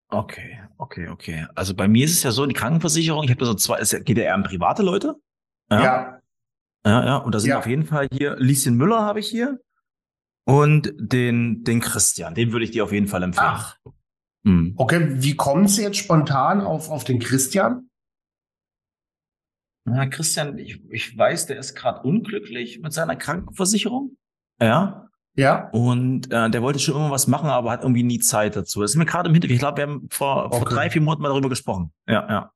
Okay, 0.08 0.60
okay, 0.78 1.08
okay. 1.08 1.46
Also 1.54 1.74
bei 1.74 1.88
mir 1.88 2.04
ist 2.04 2.12
es 2.12 2.22
ja 2.22 2.30
so, 2.30 2.46
die 2.46 2.54
Krankenversicherung, 2.54 3.24
ich 3.24 3.30
habe 3.30 3.44
so 3.44 3.54
zwei, 3.54 3.78
es 3.78 3.90
geht 4.04 4.18
ja 4.18 4.24
eher 4.24 4.34
um 4.34 4.42
private 4.42 4.82
Leute. 4.82 5.14
Ja. 5.70 5.82
ja. 5.82 6.16
Ja, 6.86 7.04
ja, 7.04 7.16
und 7.18 7.34
da 7.34 7.38
sind 7.38 7.50
ja. 7.50 7.58
auf 7.58 7.66
jeden 7.66 7.84
Fall 7.84 8.08
hier, 8.10 8.36
Lieschen 8.38 8.74
Müller 8.74 9.02
habe 9.02 9.20
ich 9.20 9.28
hier 9.28 9.60
und 10.44 10.92
den, 10.98 11.64
den 11.64 11.80
Christian, 11.80 12.34
den 12.34 12.52
würde 12.52 12.64
ich 12.64 12.70
dir 12.70 12.84
auf 12.84 12.92
jeden 12.92 13.08
Fall 13.08 13.22
empfehlen. 13.22 13.50
Ach. 13.50 13.76
Hm. 14.44 14.74
Okay, 14.76 15.22
wie 15.22 15.36
kommen 15.36 15.68
Sie 15.68 15.82
jetzt 15.82 15.98
spontan 15.98 16.62
auf, 16.62 16.90
auf 16.90 17.04
den 17.04 17.18
Christian? 17.18 17.90
Na, 19.84 20.06
Christian, 20.06 20.58
ich, 20.58 20.82
ich 20.90 21.16
weiß, 21.16 21.46
der 21.46 21.58
ist 21.58 21.74
gerade 21.74 22.02
unglücklich 22.02 22.80
mit 22.80 22.92
seiner 22.92 23.16
Krankenversicherung. 23.16 24.16
Ja. 24.60 25.08
Ja. 25.36 25.68
Und 25.70 26.32
äh, 26.32 26.50
der 26.50 26.62
wollte 26.62 26.78
schon 26.78 26.96
immer 26.96 27.10
was 27.10 27.26
machen, 27.26 27.48
aber 27.48 27.70
hat 27.70 27.82
irgendwie 27.82 28.02
nie 28.02 28.18
Zeit 28.18 28.56
dazu. 28.56 28.80
Das 28.80 28.92
ist 28.92 28.96
mir 28.96 29.06
gerade 29.06 29.28
im 29.28 29.34
Hintergrund. 29.34 29.54
Ich 29.54 29.60
glaube, 29.60 29.76
wir 29.78 29.84
haben 29.84 30.08
vor, 30.10 30.46
okay. 30.46 30.58
vor 30.58 30.68
drei, 30.68 30.90
vier 30.90 31.02
Monaten 31.02 31.22
mal 31.22 31.28
darüber 31.28 31.48
gesprochen. 31.48 31.92
Ja, 32.06 32.28
ja. 32.28 32.52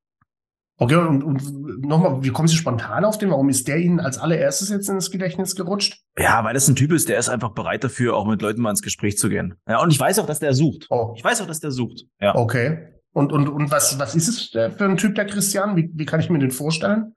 Okay, 0.76 0.96
und, 0.96 1.22
und 1.22 1.86
nochmal, 1.86 2.24
wie 2.24 2.30
kommen 2.30 2.48
Sie 2.48 2.56
spontan 2.56 3.04
auf 3.04 3.16
den? 3.16 3.30
Warum 3.30 3.48
ist 3.48 3.68
der 3.68 3.76
Ihnen 3.78 4.00
als 4.00 4.18
allererstes 4.18 4.70
jetzt 4.70 4.88
ins 4.88 5.10
Gedächtnis 5.10 5.54
gerutscht? 5.54 6.02
Ja, 6.18 6.42
weil 6.42 6.54
das 6.54 6.66
ein 6.66 6.74
Typ 6.74 6.90
ist, 6.92 7.08
der 7.08 7.18
ist 7.18 7.28
einfach 7.28 7.50
bereit 7.50 7.84
dafür, 7.84 8.16
auch 8.16 8.26
mit 8.26 8.42
Leuten 8.42 8.60
mal 8.60 8.70
ins 8.70 8.82
Gespräch 8.82 9.16
zu 9.16 9.28
gehen. 9.28 9.54
Ja, 9.68 9.80
und 9.80 9.92
ich 9.92 10.00
weiß 10.00 10.18
auch, 10.18 10.26
dass 10.26 10.40
der 10.40 10.52
sucht. 10.52 10.86
Oh. 10.90 11.14
Ich 11.16 11.22
weiß 11.22 11.40
auch, 11.42 11.46
dass 11.46 11.60
der 11.60 11.70
sucht. 11.70 12.06
Ja. 12.20 12.34
Okay. 12.34 12.88
Und, 13.12 13.32
und, 13.32 13.48
und 13.48 13.70
was, 13.70 14.00
was 14.00 14.16
ist 14.16 14.26
es 14.26 14.48
für 14.48 14.84
ein 14.84 14.96
Typ, 14.96 15.14
der 15.14 15.26
Christian? 15.26 15.76
Wie, 15.76 15.90
wie 15.94 16.04
kann 16.04 16.18
ich 16.18 16.28
mir 16.28 16.40
den 16.40 16.50
vorstellen? 16.50 17.14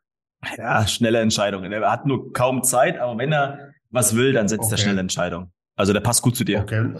Ja, 0.56 0.86
schnelle 0.86 1.20
Entscheidungen. 1.20 1.72
Er 1.72 1.92
hat 1.92 2.06
nur 2.06 2.32
kaum 2.34 2.64
Zeit, 2.64 3.00
aber 3.00 3.18
wenn 3.18 3.32
er 3.32 3.72
was 3.90 4.16
will, 4.16 4.34
dann 4.34 4.48
setzt 4.48 4.66
okay. 4.66 4.76
er 4.76 4.78
schnelle 4.78 5.00
Entscheidungen. 5.00 5.52
Also 5.76 5.94
der 5.94 6.02
passt 6.02 6.22
gut 6.22 6.36
zu 6.36 6.44
dir. 6.44 6.62
Okay. 6.62 6.94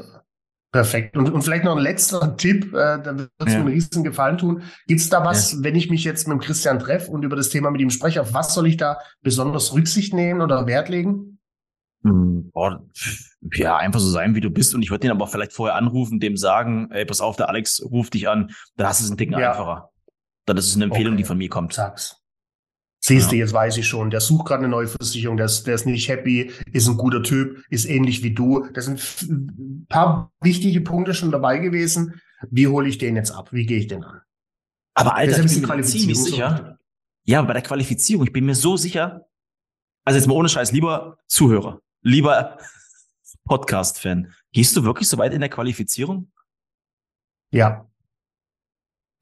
Perfekt. 0.72 1.16
Und, 1.16 1.32
und 1.32 1.42
vielleicht 1.42 1.64
noch 1.64 1.78
ein 1.78 1.82
letzter 1.82 2.36
Tipp, 2.38 2.74
äh, 2.74 3.02
da 3.02 3.18
wird 3.18 3.32
es 3.40 3.54
ja. 3.54 3.60
mir 3.60 3.66
einen 3.66 3.74
riesen 3.74 4.04
Gefallen 4.04 4.38
tun. 4.38 4.64
Gibt 4.86 5.00
es 5.00 5.10
da 5.10 5.24
was, 5.24 5.54
ja. 5.54 5.60
wenn 5.62 5.76
ich 5.76 5.90
mich 5.90 6.04
jetzt 6.04 6.28
mit 6.28 6.36
dem 6.36 6.42
Christian 6.42 6.80
treffe 6.80 7.10
und 7.10 7.24
über 7.24 7.36
das 7.36 7.50
Thema 7.50 7.72
mit 7.72 7.82
ihm 7.82 7.90
spreche, 7.90 8.22
auf 8.22 8.34
was 8.34 8.54
soll 8.54 8.68
ich 8.68 8.78
da 8.78 9.00
besonders 9.22 9.74
Rücksicht 9.74 10.14
nehmen 10.14 10.42
oder 10.42 10.68
Wert 10.68 10.90
legen? 10.90 11.40
Hm, 12.04 12.52
boah, 12.52 12.86
ja, 13.54 13.78
einfach 13.78 14.00
so 14.00 14.10
sein, 14.10 14.36
wie 14.36 14.42
du 14.42 14.50
bist. 14.50 14.76
Und 14.76 14.82
ich 14.82 14.92
würde 14.92 15.02
den 15.02 15.12
aber 15.12 15.28
vielleicht 15.28 15.54
vorher 15.54 15.76
anrufen, 15.76 16.20
dem 16.20 16.36
sagen, 16.36 16.90
ey, 16.92 17.06
pass 17.06 17.22
auf, 17.22 17.38
der 17.38 17.50
Alex 17.50 17.82
ruft 17.84 18.14
dich 18.14 18.28
an, 18.28 18.52
da 18.76 18.90
hast 18.90 19.00
du 19.00 19.06
es 19.06 19.12
ein 19.12 19.18
Ding 19.18 19.32
ja. 19.32 19.52
einfacher. 19.52 19.90
Dann 20.46 20.58
ist 20.58 20.68
es 20.68 20.76
eine 20.76 20.86
Empfehlung, 20.86 21.14
okay. 21.14 21.24
die 21.24 21.28
von 21.28 21.38
mir 21.38 21.50
kommt. 21.50 21.74
Sag's. 21.74 22.22
Siehst 23.08 23.32
du, 23.32 23.38
jetzt 23.38 23.54
weiß 23.54 23.78
ich 23.78 23.88
schon, 23.88 24.10
der 24.10 24.20
sucht 24.20 24.48
gerade 24.48 24.66
eine 24.66 24.68
neue 24.68 24.90
Versicherung, 24.90 25.38
der 25.38 25.46
ist, 25.46 25.66
der 25.66 25.76
ist 25.76 25.86
nicht 25.86 26.10
happy, 26.10 26.52
ist 26.74 26.90
ein 26.90 26.98
guter 26.98 27.24
Typ, 27.24 27.64
ist 27.70 27.86
ähnlich 27.86 28.22
wie 28.22 28.34
du. 28.34 28.68
Das 28.74 28.84
sind 28.84 29.00
ein 29.30 29.86
paar 29.88 30.34
wichtige 30.42 30.82
Punkte 30.82 31.14
schon 31.14 31.32
dabei 31.32 31.60
gewesen. 31.60 32.20
Wie 32.52 32.68
hole 32.68 32.90
ich 32.90 32.98
den 32.98 33.16
jetzt 33.16 33.32
ab? 33.32 33.54
Wie 33.54 33.66
gehe 33.66 33.78
ich 33.78 33.88
den 33.88 34.04
an? 34.04 34.20
Aber 34.94 35.16
Alter, 35.16 35.42
ich 35.42 35.62
bin 35.62 35.70
mir 35.70 35.84
ziemlich 35.84 36.22
sicher. 36.22 36.78
Ja, 37.24 37.42
bei 37.44 37.54
der 37.54 37.62
Qualifizierung, 37.62 38.26
ich 38.26 38.34
bin 38.34 38.46
mir 38.46 38.56
so 38.56 38.76
sicher. 38.76 39.26
Also 40.04 40.20
jetzt 40.20 40.28
mal 40.28 40.34
ohne 40.34 40.50
Scheiß, 40.50 40.74
lieber 40.74 41.18
Zuhörer, 41.28 41.80
lieber 42.02 42.58
Podcast-Fan, 43.46 44.34
gehst 44.52 44.76
du 44.76 44.84
wirklich 44.84 45.08
so 45.08 45.18
weit 45.18 45.34
in 45.34 45.40
der 45.40 45.50
Qualifizierung? 45.50 46.30
Ja 47.52 47.87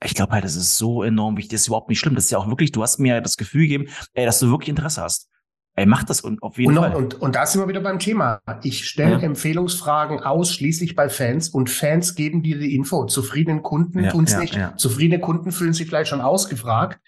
ich 0.05 0.15
glaube 0.15 0.33
halt, 0.33 0.43
das 0.43 0.55
ist 0.55 0.77
so 0.77 1.03
enorm 1.03 1.37
wichtig. 1.37 1.51
Das 1.51 1.61
ist 1.61 1.67
überhaupt 1.67 1.89
nicht 1.89 1.99
schlimm. 1.99 2.15
Das 2.15 2.25
ist 2.25 2.31
ja 2.31 2.37
auch 2.37 2.47
wirklich, 2.47 2.71
du 2.71 2.81
hast 2.81 2.99
mir 2.99 3.21
das 3.21 3.37
Gefühl 3.37 3.63
gegeben, 3.63 3.87
ey, 4.13 4.25
dass 4.25 4.39
du 4.39 4.49
wirklich 4.49 4.69
Interesse 4.69 5.01
hast. 5.01 5.29
Ey, 5.77 5.85
mach 5.85 6.05
das 6.05 6.21
und 6.21 6.41
auf 6.41 6.57
jeden 6.57 6.77
und 6.77 6.83
Fall. 6.83 6.95
Und, 6.95 7.15
und 7.15 7.35
da 7.35 7.45
sind 7.45 7.61
wir 7.61 7.67
wieder 7.67 7.81
beim 7.81 7.99
Thema. 7.99 8.39
Ich 8.63 8.87
stelle 8.87 9.17
ja. 9.17 9.19
Empfehlungsfragen 9.19 10.21
ausschließlich 10.21 10.95
bei 10.95 11.09
Fans 11.09 11.49
und 11.49 11.69
Fans 11.69 12.15
geben 12.15 12.43
dir 12.43 12.57
die 12.57 12.73
Info. 12.75 13.05
Zufriedenen 13.05 13.61
Kunden 13.61 14.05
ja, 14.05 14.11
tun 14.11 14.23
es 14.23 14.31
ja, 14.31 14.39
nicht. 14.39 14.57
Zufriedene 14.77 15.19
Kunden 15.19 15.51
fühlen 15.51 15.73
sich 15.73 15.87
vielleicht 15.87 16.09
schon 16.09 16.21
ausgefragt. 16.21 16.99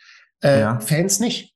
Äh, 0.41 0.79
Fans 0.81 1.21
nicht. 1.21 1.55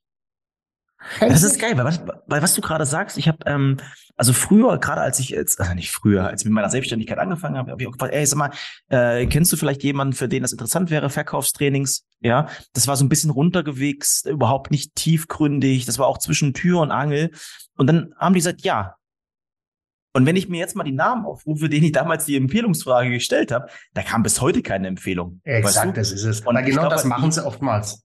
Das 1.19 1.43
ist 1.43 1.59
geil, 1.59 1.77
weil 1.77 1.85
was, 1.85 2.01
weil 2.27 2.41
was 2.41 2.53
du 2.53 2.61
gerade 2.61 2.85
sagst, 2.85 3.17
ich 3.17 3.27
habe, 3.27 3.39
ähm, 3.45 3.77
also 4.17 4.33
früher, 4.33 4.77
gerade 4.77 5.01
als 5.01 5.19
ich 5.19 5.29
jetzt, 5.29 5.59
also 5.59 5.73
nicht 5.73 5.91
früher, 5.91 6.27
als 6.27 6.41
ich 6.41 6.45
mit 6.45 6.53
meiner 6.53 6.69
Selbstständigkeit 6.69 7.17
angefangen 7.17 7.57
habe, 7.57 7.71
habe 7.71 7.81
ich 7.81 7.87
auch 7.87 7.93
gefragt, 7.93 8.13
ey, 8.13 8.25
sag 8.25 8.37
mal, 8.37 8.51
äh, 8.89 9.25
kennst 9.25 9.51
du 9.51 9.57
vielleicht 9.57 9.83
jemanden, 9.83 10.13
für 10.13 10.27
den 10.27 10.43
das 10.43 10.51
interessant 10.51 10.91
wäre, 10.91 11.09
Verkaufstrainings? 11.09 12.05
Ja, 12.19 12.47
das 12.73 12.87
war 12.87 12.95
so 12.95 13.03
ein 13.03 13.09
bisschen 13.09 13.31
runtergewichst, 13.31 14.27
überhaupt 14.27 14.71
nicht 14.71 14.95
tiefgründig, 14.95 15.85
das 15.85 15.97
war 15.97 16.07
auch 16.07 16.19
zwischen 16.19 16.53
Tür 16.53 16.79
und 16.81 16.91
Angel. 16.91 17.31
Und 17.77 17.87
dann 17.87 18.13
haben 18.17 18.33
die 18.33 18.39
gesagt, 18.39 18.61
ja. 18.61 18.95
Und 20.13 20.25
wenn 20.25 20.35
ich 20.35 20.49
mir 20.49 20.59
jetzt 20.59 20.75
mal 20.75 20.83
die 20.83 20.91
Namen 20.91 21.25
aufrufe, 21.25 21.69
denen 21.69 21.85
ich 21.85 21.93
damals 21.93 22.25
die 22.25 22.35
Empfehlungsfrage 22.35 23.09
gestellt 23.09 23.51
habe, 23.51 23.67
da 23.93 24.03
kam 24.03 24.23
bis 24.23 24.41
heute 24.41 24.61
keine 24.61 24.87
Empfehlung. 24.87 25.39
Exakt, 25.43 25.75
weißt 25.75 25.85
du? 25.85 25.91
das 25.93 26.11
ist 26.11 26.23
es. 26.25 26.41
Und 26.41 26.55
genau 26.65 26.81
glaub, 26.81 26.89
das 26.89 27.05
machen 27.05 27.31
sie 27.31 27.45
oftmals. 27.45 28.03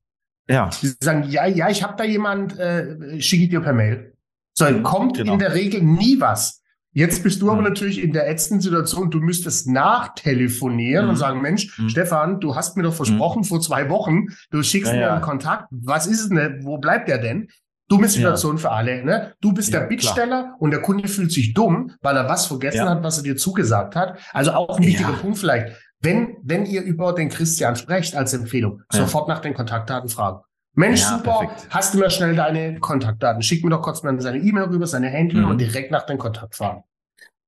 Ja. 0.49 0.71
Sie 0.71 0.95
sagen, 1.01 1.25
ja, 1.29 1.47
ja, 1.47 1.69
ich 1.69 1.83
habe 1.83 1.95
da 1.97 2.05
jemand, 2.05 2.59
äh, 2.59 3.21
schicke 3.21 3.45
ich 3.45 3.51
dir 3.51 3.61
per 3.61 3.73
Mail. 3.73 4.13
So, 4.53 4.65
mhm, 4.65 4.83
kommt 4.83 5.17
genau. 5.17 5.35
in 5.35 5.39
der 5.39 5.55
Regel 5.55 5.83
nie 5.83 6.21
was. 6.21 6.63
Jetzt 6.93 7.23
bist 7.23 7.43
du 7.43 7.47
mhm. 7.47 7.53
aber 7.53 7.63
natürlich 7.63 8.03
in 8.03 8.15
der 8.15 8.27
ätzenden 8.31 8.63
Situation, 8.63 9.11
du 9.11 9.21
müsstest 9.21 9.69
nachtelefonieren 9.69 11.05
mhm. 11.05 11.11
und 11.11 11.17
sagen, 11.17 11.43
Mensch, 11.43 11.79
mhm. 11.79 11.91
Stefan, 11.91 12.41
du 12.41 12.55
hast 12.55 12.77
mir 12.77 12.85
doch 12.85 12.95
versprochen 12.95 13.41
mhm. 13.41 13.45
vor 13.45 13.61
zwei 13.61 13.91
Wochen, 13.91 14.29
du 14.51 14.63
schickst 14.63 14.93
ja, 14.93 14.99
mir 14.99 15.13
einen 15.13 15.21
Kontakt. 15.21 15.67
Was 15.71 16.07
ist 16.07 16.21
es 16.21 16.29
denn? 16.31 16.61
Wo 16.65 16.79
bleibt 16.79 17.09
der 17.09 17.19
denn? 17.19 17.49
Dumme 17.89 18.09
Situation 18.09 18.57
ja. 18.57 18.63
für 18.63 18.71
alle. 18.71 19.05
Ne? 19.05 19.35
Du 19.41 19.53
bist 19.53 19.73
ja, 19.73 19.81
der 19.81 19.87
Bittsteller 19.87 20.55
und 20.59 20.71
der 20.71 20.81
Kunde 20.81 21.07
fühlt 21.07 21.31
sich 21.31 21.55
dumm, 21.55 21.93
weil 22.01 22.17
er 22.17 22.29
was 22.29 22.47
vergessen 22.47 22.79
ja. 22.79 22.89
hat, 22.89 23.03
was 23.03 23.19
er 23.19 23.25
dir 23.25 23.37
zugesagt 23.37 23.95
hat. 23.95 24.19
Also 24.33 24.53
auch 24.53 24.79
ein 24.79 24.87
wichtiger 24.87 25.13
Punkt 25.13 25.39
vielleicht. 25.39 25.77
Wenn, 26.01 26.37
wenn 26.43 26.67
ihr 26.67 26.83
über 26.83 27.15
den 27.15 27.29
Christian 27.29 27.77
sprecht 27.77 28.15
als 28.15 28.35
Empfehlung, 28.35 28.83
ja. 28.93 29.01
sofort 29.01 29.29
nach 29.29 29.41
den 29.41 29.55
Kontaktdaten 29.55 30.09
fragen. 30.09 30.41
Mensch, 30.75 31.01
ja, 31.01 31.17
super, 31.17 31.39
perfekt. 31.39 31.69
hast 31.71 31.95
du 31.95 31.99
mir 31.99 32.11
schnell 32.11 32.37
deine 32.37 32.79
Kontaktdaten? 32.81 33.43
Schick 33.43 33.65
mir 33.65 33.71
doch 33.71 33.81
kurz 33.81 34.03
mal 34.03 34.21
seine 34.21 34.39
E-Mail 34.39 34.65
rüber, 34.65 34.87
seine 34.87 35.09
Handynummer 35.09 35.47
mhm. 35.47 35.53
und 35.53 35.59
direkt 35.59 35.91
nach 35.91 36.05
den 36.05 36.19
Kontakt 36.19 36.55
fragen. 36.55 36.85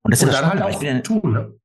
Und 0.01 0.11
das 0.11 0.21
ist 0.21 0.27
und 0.27 0.33
ja 0.33 0.41
dann 0.41 0.59
halt 0.59 0.61
auch 0.63 0.81
ja, 0.81 0.99
tun, 0.99 1.33
ne? 1.33 1.58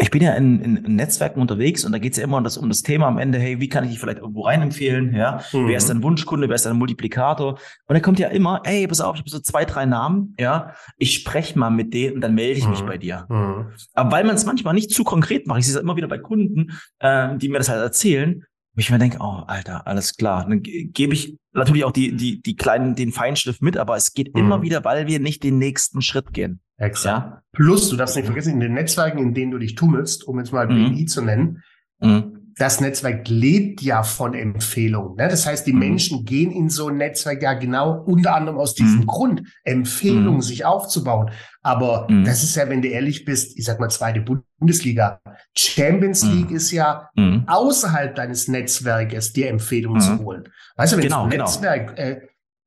Ich 0.00 0.10
bin 0.10 0.22
ja 0.22 0.32
in, 0.32 0.60
in, 0.60 0.96
Netzwerken 0.96 1.40
unterwegs 1.40 1.84
und 1.84 1.92
da 1.92 1.98
geht 1.98 2.12
es 2.12 2.18
ja 2.18 2.24
immer 2.24 2.38
um 2.38 2.44
das, 2.44 2.56
um 2.56 2.68
das 2.68 2.82
Thema 2.82 3.06
am 3.06 3.18
Ende, 3.18 3.38
hey, 3.38 3.60
wie 3.60 3.68
kann 3.68 3.84
ich 3.84 3.90
dich 3.90 4.00
vielleicht 4.00 4.18
irgendwo 4.18 4.42
rein 4.42 4.62
empfehlen? 4.62 5.14
Ja, 5.14 5.42
mhm. 5.52 5.68
wer 5.68 5.76
ist 5.76 5.90
dein 5.90 6.02
Wunschkunde, 6.02 6.48
wer 6.48 6.54
ist 6.54 6.64
dein 6.64 6.76
Multiplikator? 6.76 7.58
Und 7.86 7.94
da 7.94 8.00
kommt 8.00 8.18
ja 8.18 8.28
immer, 8.28 8.62
ey, 8.64 8.86
pass 8.88 9.00
auf, 9.00 9.16
ich 9.16 9.20
habe 9.20 9.30
so 9.30 9.40
zwei, 9.40 9.64
drei 9.64 9.84
Namen, 9.84 10.34
ja, 10.38 10.74
ich 10.96 11.14
spreche 11.14 11.58
mal 11.58 11.70
mit 11.70 11.92
denen 11.92 12.14
und 12.16 12.20
dann 12.22 12.34
melde 12.34 12.58
ich 12.58 12.66
mich 12.66 12.82
mhm. 12.82 12.86
bei 12.86 12.98
dir. 12.98 13.26
Mhm. 13.28 13.66
Aber 13.94 14.10
weil 14.10 14.24
man 14.24 14.36
es 14.36 14.46
manchmal 14.46 14.74
nicht 14.74 14.90
zu 14.90 15.04
konkret 15.04 15.46
macht, 15.46 15.60
ich 15.60 15.66
sehe 15.66 15.76
es 15.76 15.82
immer 15.82 15.96
wieder 15.96 16.08
bei 16.08 16.18
Kunden, 16.18 16.78
äh, 17.00 17.36
die 17.36 17.48
mir 17.48 17.58
das 17.58 17.68
halt 17.68 17.82
erzählen, 17.82 18.44
wo 18.74 18.80
ich 18.80 18.90
mir 18.90 18.98
denke, 18.98 19.18
oh, 19.20 19.42
Alter, 19.46 19.86
alles 19.86 20.16
klar. 20.16 20.46
Dann 20.48 20.62
gebe 20.62 21.12
ich 21.12 21.36
natürlich 21.52 21.84
auch 21.84 21.92
die, 21.92 22.16
die, 22.16 22.40
die 22.40 22.56
kleinen, 22.56 22.94
den 22.94 23.12
Feinschliff 23.12 23.60
mit, 23.60 23.76
aber 23.76 23.96
es 23.96 24.14
geht 24.14 24.34
mhm. 24.34 24.40
immer 24.40 24.62
wieder, 24.62 24.84
weil 24.84 25.06
wir 25.06 25.20
nicht 25.20 25.42
den 25.42 25.58
nächsten 25.58 26.02
Schritt 26.02 26.32
gehen. 26.32 26.60
Exakt. 26.80 27.26
Ja? 27.26 27.42
Plus, 27.52 27.88
du 27.90 27.96
darfst 27.96 28.16
nicht 28.16 28.26
vergessen, 28.26 28.54
in 28.54 28.60
den 28.60 28.74
Netzwerken, 28.74 29.18
in 29.18 29.34
denen 29.34 29.52
du 29.52 29.58
dich 29.58 29.74
tummelst, 29.74 30.26
um 30.26 30.38
jetzt 30.38 30.52
mal 30.52 30.66
BNI 30.66 31.02
mhm. 31.02 31.06
zu 31.06 31.22
nennen, 31.22 31.62
mhm 32.00 32.40
das 32.60 32.78
Netzwerk 32.80 33.26
lebt 33.28 33.80
ja 33.80 34.02
von 34.02 34.34
Empfehlungen. 34.34 35.16
Ne? 35.16 35.28
Das 35.28 35.46
heißt, 35.46 35.66
die 35.66 35.72
mhm. 35.72 35.78
Menschen 35.78 36.24
gehen 36.26 36.50
in 36.50 36.68
so 36.68 36.88
ein 36.88 36.98
Netzwerk 36.98 37.42
ja 37.42 37.54
genau 37.54 38.02
unter 38.02 38.34
anderem 38.34 38.58
aus 38.58 38.74
diesem 38.74 39.00
mhm. 39.00 39.06
Grund, 39.06 39.42
Empfehlungen 39.64 40.36
mhm. 40.36 40.42
sich 40.42 40.66
aufzubauen. 40.66 41.30
Aber 41.62 42.06
mhm. 42.10 42.24
das 42.24 42.42
ist 42.42 42.56
ja, 42.56 42.68
wenn 42.68 42.82
du 42.82 42.88
ehrlich 42.88 43.24
bist, 43.24 43.58
ich 43.58 43.64
sag 43.64 43.80
mal 43.80 43.88
zweite 43.88 44.20
Bundesliga. 44.58 45.20
Champions 45.56 46.22
mhm. 46.22 46.32
League 46.32 46.50
ist 46.50 46.70
ja 46.70 47.08
mhm. 47.16 47.44
außerhalb 47.46 48.14
deines 48.14 48.46
Netzwerkes, 48.46 49.32
dir 49.32 49.48
Empfehlungen 49.48 50.02
zu 50.02 50.18
holen. 50.18 50.44
Weißt 50.76 50.92
du, 50.92 50.96
wenn 50.98 51.04
genau, 51.04 51.20
so 51.20 51.24
ein 51.24 51.30
genau. 51.30 51.44
Netzwerk, 51.44 51.98
äh, 51.98 52.20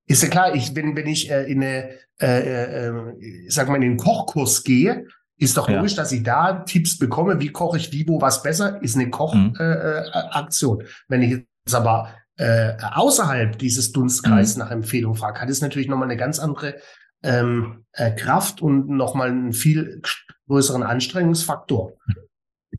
ist 0.06 0.24
ja 0.24 0.30
klar, 0.30 0.56
ich, 0.56 0.76
wenn, 0.76 0.96
wenn 0.96 1.08
ich 1.08 1.30
äh, 1.32 1.44
in 1.44 1.64
eine, 1.64 1.90
äh, 2.20 2.26
äh, 2.26 2.88
äh 2.88 3.50
sag 3.50 3.70
mal, 3.70 3.76
in 3.76 3.82
den 3.82 3.98
Kochkurs 3.98 4.64
gehe, 4.64 5.08
ist 5.38 5.58
doch 5.58 5.68
logisch, 5.70 5.94
ja. 5.94 5.98
dass 5.98 6.12
ich 6.12 6.24
da 6.24 6.64
Tipps 6.64 6.98
bekomme, 6.98 7.40
wie 7.40 7.50
koche 7.50 7.78
ich 7.78 7.92
wie 7.92 8.08
wo 8.08 8.22
was 8.22 8.44
besser, 8.44 8.82
ist 8.82 8.96
eine 8.96 9.10
Kochaktion. 9.10 10.78
Mhm. 10.78 10.82
Äh, 10.82 10.88
Wenn 11.08 11.22
ich 11.22 11.32
jetzt 11.32 11.76
aber 11.76 12.10
äh, 12.38 12.74
außerhalb 12.80 13.58
dieses 13.58 13.92
Dunstkreises 13.92 14.56
mhm. 14.56 14.64
nach 14.64 14.72
Empfehlung 14.72 15.16
frage, 15.16 15.42
hat 15.42 15.50
es 15.50 15.62
natürlich 15.62 15.88
nochmal 15.88 16.08
eine 16.10 16.18
ganz 16.18 16.40
andere 16.40 16.76
ähm, 17.24 17.86
äh, 17.94 18.12
Kraft 18.12 18.62
und 18.62 18.90
nochmal 18.90 19.30
einen 19.30 19.54
viel 19.54 20.02
größeren 20.48 20.84
Anstrengungsfaktor. 20.84 21.94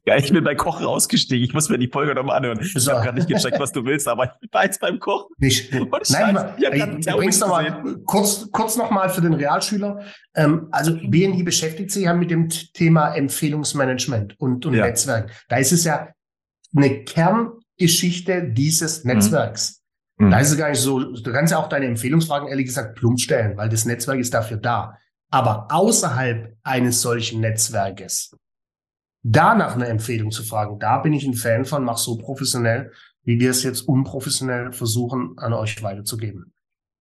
Ja, 0.07 0.19
ich 0.19 0.31
bin 0.31 0.45
bei 0.45 0.55
Koch 0.55 0.83
rausgestiegen. 0.83 1.43
Ich 1.45 1.55
muss 1.55 1.71
mir 1.71 1.79
die 1.79 1.89
Folge 1.89 2.15
nochmal 2.15 2.37
anhören. 2.37 2.61
Ich 2.61 2.75
so. 2.75 2.93
habe 2.93 3.03
gerade 3.03 3.19
nicht 3.19 3.29
gecheckt, 3.29 3.59
was 3.59 3.73
du 3.73 3.85
willst, 3.87 4.07
aber 4.07 4.37
ich 4.41 4.53
war 4.53 4.65
jetzt 4.65 4.79
beim 4.81 4.99
Kochen. 4.99 5.33
Nicht. 5.39 5.73
Nein, 5.73 6.35
mal, 6.35 6.55
ich 6.59 7.07
bring's 7.07 7.41
noch 7.41 7.49
mal 7.49 8.01
kurz, 8.05 8.47
kurz 8.53 8.77
nochmal 8.77 9.09
für 9.09 9.23
den 9.23 9.33
Realschüler. 9.33 10.05
Ähm, 10.35 10.69
also 10.73 10.95
BNI 10.95 11.43
beschäftigt 11.43 11.91
sich 11.91 12.05
ja 12.05 12.13
mit 12.13 12.31
dem 12.31 12.51
Thema 12.51 13.15
Empfehlungsmanagement 13.15 14.39
und, 14.39 14.67
und 14.67 14.75
ja. 14.75 14.85
Netzwerk. 14.85 15.31
Da 15.49 15.57
ist 15.57 15.73
es 15.73 15.85
ja 15.85 16.09
eine 16.77 17.05
Kerngeschichte 17.05 18.51
dieses 18.51 19.05
mhm. 19.05 19.13
Netzwerks. 19.13 19.83
Mhm. 20.19 20.31
Da 20.31 20.39
ist 20.41 20.51
es 20.51 20.59
gar 20.59 20.69
nicht 20.69 20.81
so, 20.81 21.01
du 21.01 21.33
kannst 21.33 21.53
ja 21.53 21.59
auch 21.59 21.69
deine 21.71 21.87
Empfehlungsfragen 21.87 22.49
ehrlich 22.49 22.67
gesagt 22.67 22.97
plump 22.97 23.21
stellen, 23.21 23.57
weil 23.57 23.71
das 23.71 23.87
Netzwerk 23.87 24.19
ist 24.19 24.35
dafür 24.35 24.59
da. 24.59 24.99
Aber 25.31 25.69
außerhalb 25.71 26.55
eines 26.63 27.01
solchen 27.01 27.41
Netzwerkes, 27.41 28.37
da 29.25 29.55
nach 29.55 29.75
einer 29.75 29.89
Empfehlung 29.89 30.31
zu 30.31 30.45
fragen, 30.45 30.79
da 30.79 30.99
bin 30.99 31.13
ich 31.13 31.27
ein 31.27 31.35
Fan 31.35 31.65
von, 31.65 31.83
mach 31.83 31.97
so 31.97 32.17
professionell, 32.19 32.93
wie 33.25 33.41
wir 33.41 33.51
es 33.51 33.63
jetzt 33.63 33.81
unprofessionell 33.81 34.73
versuchen, 34.73 35.35
an 35.39 35.55
euch 35.55 35.83
weiterzugeben. 35.83 36.53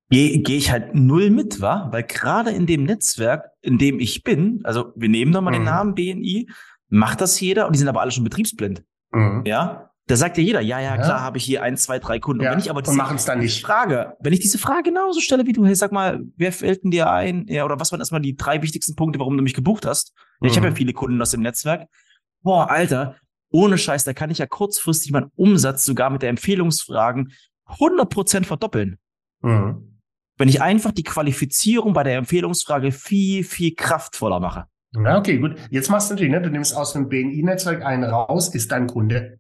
Gehe 0.09 0.39
geh 0.39 0.57
ich 0.57 0.71
halt 0.71 0.95
null 0.95 1.29
mit, 1.29 1.59
wa? 1.59 1.89
Weil 1.91 2.03
gerade 2.03 2.51
in 2.51 2.65
dem 2.65 2.83
Netzwerk, 2.83 3.49
in 3.62 3.77
dem 3.77 3.99
ich 3.99 4.23
bin, 4.23 4.62
also 4.63 4.93
wir 4.95 5.09
nehmen 5.09 5.31
nochmal 5.31 5.53
mhm. 5.53 5.57
den 5.57 5.63
Namen 5.65 5.95
BNI, 5.95 6.49
macht 6.88 7.19
das 7.19 7.39
jeder 7.39 7.67
und 7.67 7.75
die 7.75 7.79
sind 7.79 7.88
aber 7.88 8.01
alle 8.01 8.12
schon 8.12 8.23
betriebsblind. 8.23 8.83
Mhm. 9.12 9.43
Ja, 9.45 9.89
da 10.07 10.15
sagt 10.17 10.38
ja 10.38 10.43
jeder, 10.43 10.62
ja, 10.62 10.79
ja, 10.79 10.95
klar, 10.97 11.09
ja. 11.09 11.21
habe 11.21 11.38
ich 11.38 11.45
hier 11.45 11.63
ein, 11.63 11.77
zwei, 11.77 11.97
drei 11.97 12.19
Kunden. 12.19 12.43
Ja, 12.43 12.49
und 12.49 12.55
wenn 12.55 12.62
ich 12.62 12.69
aber 12.69 12.81
diese 12.81 12.95
machen 12.95 13.15
es 13.15 13.25
dann 13.25 13.39
nicht. 13.39 13.65
Frage, 13.65 14.15
wenn 14.19 14.33
ich 14.33 14.39
diese 14.39 14.57
Frage 14.57 14.83
genauso 14.83 15.21
stelle 15.21 15.45
wie 15.45 15.53
du, 15.53 15.65
hey, 15.65 15.75
sag 15.75 15.91
mal, 15.91 16.21
wer 16.36 16.51
fällt 16.51 16.83
denn 16.83 16.91
dir 16.91 17.09
ein? 17.09 17.45
Ja, 17.47 17.63
oder 17.65 17.79
was 17.79 17.91
waren 17.91 18.01
erstmal 18.01 18.21
die 18.21 18.36
drei 18.36 18.62
wichtigsten 18.62 18.95
Punkte, 18.95 19.19
warum 19.19 19.38
du 19.38 19.43
mich 19.43 19.53
gebucht 19.53 19.86
hast? 19.86 20.13
Ja, 20.41 20.49
ich 20.49 20.57
habe 20.57 20.67
ja 20.67 20.71
mhm. 20.71 20.75
viele 20.77 20.93
Kunden 20.93 21.21
aus 21.21 21.31
dem 21.31 21.41
Netzwerk. 21.41 21.88
Boah, 22.43 22.69
Alter, 22.69 23.15
ohne 23.51 23.77
Scheiß, 23.77 24.03
da 24.03 24.13
kann 24.13 24.29
ich 24.29 24.39
ja 24.39 24.45
kurzfristig 24.45 25.12
meinen 25.12 25.32
Umsatz 25.36 25.86
sogar 25.86 26.10
mit 26.10 26.21
der 26.21 26.29
Empfehlungsfragen 26.29 27.34
100% 27.67 28.45
verdoppeln. 28.45 28.97
Mhm. 29.41 29.99
Wenn 30.38 30.49
ich 30.49 30.62
einfach 30.62 30.91
die 30.91 31.03
Qualifizierung 31.03 31.93
bei 31.93 32.03
der 32.03 32.17
Empfehlungsfrage 32.17 32.91
viel, 32.91 33.43
viel 33.43 33.75
kraftvoller 33.75 34.39
mache. 34.39 34.65
Ja, 34.95 35.17
okay, 35.17 35.38
gut. 35.38 35.56
Jetzt 35.69 35.89
machst 35.89 36.10
du 36.10 36.15
natürlich, 36.15 36.32
ne? 36.32 36.41
du 36.41 36.49
nimmst 36.49 36.75
aus 36.75 36.93
dem 36.93 37.10
BNI-Netzwerk 37.10 37.84
einen 37.84 38.03
raus, 38.03 38.53
ist 38.53 38.71
dein 38.71 38.88
Kunde. 38.88 39.39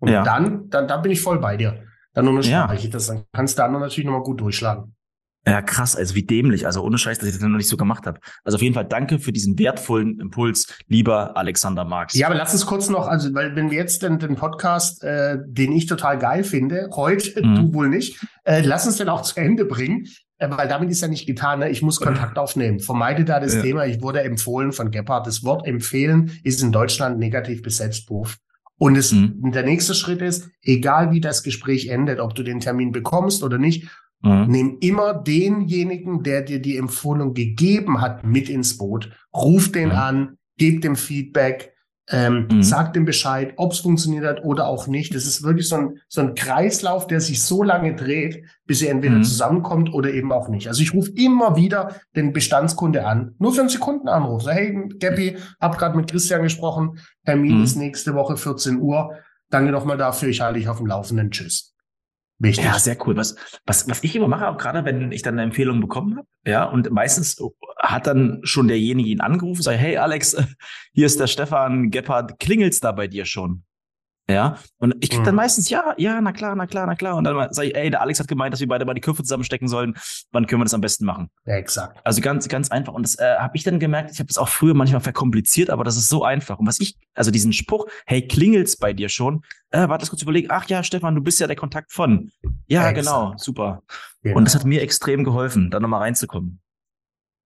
Und 0.00 0.10
ja. 0.10 0.22
dann, 0.22 0.68
dann, 0.70 0.88
dann 0.88 1.02
bin 1.02 1.12
ich 1.12 1.20
voll 1.20 1.40
bei 1.40 1.56
dir. 1.56 1.84
Dann 2.12 2.28
unterstreiche 2.28 2.74
ja. 2.74 2.84
ich 2.84 2.90
das. 2.90 3.08
Dann 3.08 3.24
kannst 3.32 3.58
du 3.58 3.62
da 3.62 3.68
natürlich 3.68 4.06
nochmal 4.06 4.22
gut 4.22 4.40
durchschlagen. 4.40 4.94
Ja, 5.46 5.60
krass, 5.60 5.94
also 5.94 6.14
wie 6.14 6.22
dämlich, 6.22 6.66
also 6.66 6.82
ohne 6.82 6.96
Scheiß, 6.96 7.18
dass 7.18 7.28
ich 7.28 7.34
das 7.34 7.42
noch 7.42 7.50
nicht 7.50 7.68
so 7.68 7.76
gemacht 7.76 8.06
habe. 8.06 8.18
Also 8.44 8.56
auf 8.56 8.62
jeden 8.62 8.74
Fall 8.74 8.86
danke 8.86 9.18
für 9.18 9.30
diesen 9.30 9.58
wertvollen 9.58 10.18
Impuls, 10.18 10.66
lieber 10.88 11.36
Alexander 11.36 11.84
Marx. 11.84 12.14
Ja, 12.14 12.28
aber 12.28 12.36
lass 12.36 12.54
uns 12.54 12.64
kurz 12.64 12.88
noch, 12.88 13.06
also 13.06 13.34
weil 13.34 13.54
wenn 13.54 13.70
wir 13.70 13.76
jetzt 13.76 14.02
den, 14.02 14.18
den 14.18 14.36
Podcast, 14.36 15.04
äh, 15.04 15.36
den 15.46 15.72
ich 15.72 15.86
total 15.86 16.18
geil 16.18 16.44
finde, 16.44 16.88
heute, 16.94 17.42
mhm. 17.46 17.56
du 17.56 17.74
wohl 17.74 17.88
nicht, 17.90 18.24
äh, 18.44 18.62
lass 18.62 18.86
uns 18.86 18.96
den 18.96 19.10
auch 19.10 19.20
zu 19.20 19.38
Ende 19.38 19.66
bringen, 19.66 20.08
äh, 20.38 20.48
weil 20.50 20.66
damit 20.66 20.90
ist 20.90 21.02
ja 21.02 21.08
nicht 21.08 21.26
getan, 21.26 21.58
ne? 21.58 21.68
ich 21.68 21.82
muss 21.82 22.00
Kontakt 22.00 22.38
aufnehmen. 22.38 22.80
Vermeide 22.80 23.26
da 23.26 23.38
das 23.38 23.54
ja. 23.54 23.62
Thema, 23.62 23.84
ich 23.84 24.00
wurde 24.00 24.22
empfohlen 24.22 24.72
von 24.72 24.90
Gebhardt. 24.90 25.26
Das 25.26 25.44
Wort 25.44 25.66
empfehlen 25.66 26.32
ist 26.42 26.62
in 26.62 26.72
Deutschland 26.72 27.18
negativ 27.18 27.60
besetzt, 27.60 28.06
Beruf. 28.06 28.38
Und 28.76 28.96
es, 28.96 29.12
mhm. 29.12 29.52
der 29.52 29.62
nächste 29.62 29.94
Schritt 29.94 30.20
ist, 30.20 30.48
egal 30.62 31.12
wie 31.12 31.20
das 31.20 31.42
Gespräch 31.42 31.88
endet, 31.88 32.18
ob 32.18 32.34
du 32.34 32.42
den 32.42 32.60
Termin 32.60 32.90
bekommst 32.92 33.44
oder 33.44 33.58
nicht, 33.58 33.88
mhm. 34.24 34.46
nimm 34.48 34.78
immer 34.80 35.14
denjenigen, 35.14 36.22
der 36.22 36.42
dir 36.42 36.60
die 36.60 36.76
Empfehlung 36.76 37.34
gegeben 37.34 38.00
hat, 38.00 38.24
mit 38.24 38.48
ins 38.48 38.76
Boot. 38.78 39.10
Ruf 39.34 39.70
den 39.70 39.90
mhm. 39.90 39.94
an, 39.94 40.38
gib 40.56 40.82
dem 40.82 40.96
Feedback, 40.96 41.74
ähm, 42.10 42.48
mhm. 42.50 42.62
Sagt 42.62 42.96
dem 42.96 43.06
Bescheid, 43.06 43.54
ob 43.56 43.72
es 43.72 43.78
funktioniert 43.78 44.26
hat 44.26 44.44
oder 44.44 44.66
auch 44.66 44.86
nicht. 44.86 45.14
Das 45.14 45.24
ist 45.24 45.42
wirklich 45.42 45.68
so 45.68 45.76
ein, 45.76 45.98
so 46.08 46.20
ein 46.20 46.34
Kreislauf, 46.34 47.06
der 47.06 47.20
sich 47.20 47.42
so 47.42 47.62
lange 47.62 47.94
dreht, 47.94 48.44
bis 48.66 48.82
ihr 48.82 48.90
entweder 48.90 49.16
mhm. 49.16 49.24
zusammenkommt 49.24 49.92
oder 49.94 50.12
eben 50.12 50.30
auch 50.30 50.48
nicht. 50.48 50.68
Also 50.68 50.82
ich 50.82 50.92
rufe 50.92 51.12
immer 51.12 51.56
wieder 51.56 51.96
den 52.14 52.34
Bestandskunde 52.34 53.06
an, 53.06 53.34
nur 53.38 53.54
für 53.54 53.60
einen 53.60 53.70
Sekundenanruf. 53.70 54.42
So, 54.42 54.50
hey, 54.50 54.88
Gabby, 54.98 55.38
hab 55.58 55.78
gerade 55.78 55.96
mit 55.96 56.10
Christian 56.10 56.42
gesprochen, 56.42 56.98
Termin 57.24 57.58
mhm. 57.58 57.64
ist 57.64 57.76
nächste 57.76 58.14
Woche 58.14 58.36
14 58.36 58.80
Uhr. 58.80 59.14
Danke 59.48 59.72
nochmal 59.72 59.96
dafür, 59.96 60.28
ich 60.28 60.42
halte 60.42 60.58
dich 60.58 60.68
auf 60.68 60.78
dem 60.78 60.86
Laufenden. 60.86 61.30
Tschüss. 61.30 61.73
Wichtig. 62.38 62.64
Ja, 62.64 62.78
sehr 62.78 62.96
cool. 63.06 63.16
Was, 63.16 63.36
was, 63.64 63.88
was 63.88 64.02
ich 64.02 64.16
immer 64.16 64.28
mache, 64.28 64.48
auch 64.48 64.58
gerade 64.58 64.84
wenn 64.84 65.12
ich 65.12 65.22
dann 65.22 65.34
eine 65.34 65.42
Empfehlung 65.42 65.80
bekommen 65.80 66.16
habe, 66.16 66.28
ja, 66.44 66.64
und 66.64 66.90
meistens 66.90 67.40
hat 67.78 68.06
dann 68.06 68.40
schon 68.42 68.68
derjenige 68.68 69.08
ihn 69.08 69.20
angerufen, 69.20 69.62
sagt, 69.62 69.78
hey 69.78 69.96
Alex, 69.96 70.36
hier 70.92 71.06
ist 71.06 71.20
der 71.20 71.26
Stefan 71.26 71.90
Gebhardt, 71.90 72.38
klingelt's 72.38 72.80
da 72.80 72.92
bei 72.92 73.06
dir 73.06 73.24
schon? 73.24 73.64
Ja, 74.28 74.56
und 74.78 74.94
ich 75.00 75.10
krieg 75.10 75.22
dann 75.22 75.34
mhm. 75.34 75.42
meistens, 75.42 75.68
ja, 75.68 75.94
ja, 75.98 76.18
na 76.18 76.32
klar, 76.32 76.56
na 76.56 76.66
klar, 76.66 76.86
na 76.86 76.94
klar. 76.94 77.16
Und 77.16 77.24
dann 77.24 77.52
sage 77.52 77.68
ich, 77.68 77.76
ey, 77.76 77.90
der 77.90 78.00
Alex 78.00 78.20
hat 78.20 78.28
gemeint, 78.28 78.54
dass 78.54 78.60
wir 78.60 78.68
beide 78.68 78.86
mal 78.86 78.94
die 78.94 79.02
Köpfe 79.02 79.22
zusammenstecken 79.22 79.68
sollen. 79.68 79.94
Wann 80.32 80.46
können 80.46 80.62
wir 80.62 80.64
das 80.64 80.72
am 80.72 80.80
besten 80.80 81.04
machen? 81.04 81.28
Ja, 81.44 81.56
exakt. 81.56 82.00
Also 82.04 82.22
ganz, 82.22 82.48
ganz 82.48 82.70
einfach. 82.70 82.94
Und 82.94 83.02
das 83.02 83.18
äh, 83.18 83.36
habe 83.38 83.54
ich 83.54 83.64
dann 83.64 83.78
gemerkt, 83.78 84.12
ich 84.12 84.20
habe 84.20 84.28
das 84.28 84.38
auch 84.38 84.48
früher 84.48 84.72
manchmal 84.72 85.02
verkompliziert, 85.02 85.68
aber 85.68 85.84
das 85.84 85.98
ist 85.98 86.08
so 86.08 86.24
einfach. 86.24 86.58
Und 86.58 86.66
was 86.66 86.80
ich, 86.80 86.96
also 87.14 87.30
diesen 87.30 87.52
Spruch, 87.52 87.86
hey, 88.06 88.26
klingelt's 88.26 88.78
bei 88.78 88.94
dir 88.94 89.10
schon? 89.10 89.42
Äh, 89.70 89.90
warte, 89.90 90.06
kurz 90.06 90.22
überlegen. 90.22 90.48
Ach 90.50 90.66
ja, 90.68 90.82
Stefan, 90.82 91.14
du 91.14 91.20
bist 91.20 91.38
ja 91.40 91.46
der 91.46 91.56
Kontakt 91.56 91.92
von. 91.92 92.30
Ja, 92.66 92.88
exakt. 92.88 92.96
genau, 92.96 93.34
super. 93.36 93.82
Genau. 94.22 94.38
Und 94.38 94.46
das 94.46 94.54
hat 94.54 94.64
mir 94.64 94.80
extrem 94.80 95.24
geholfen, 95.24 95.70
da 95.70 95.80
nochmal 95.80 96.00
reinzukommen. 96.00 96.60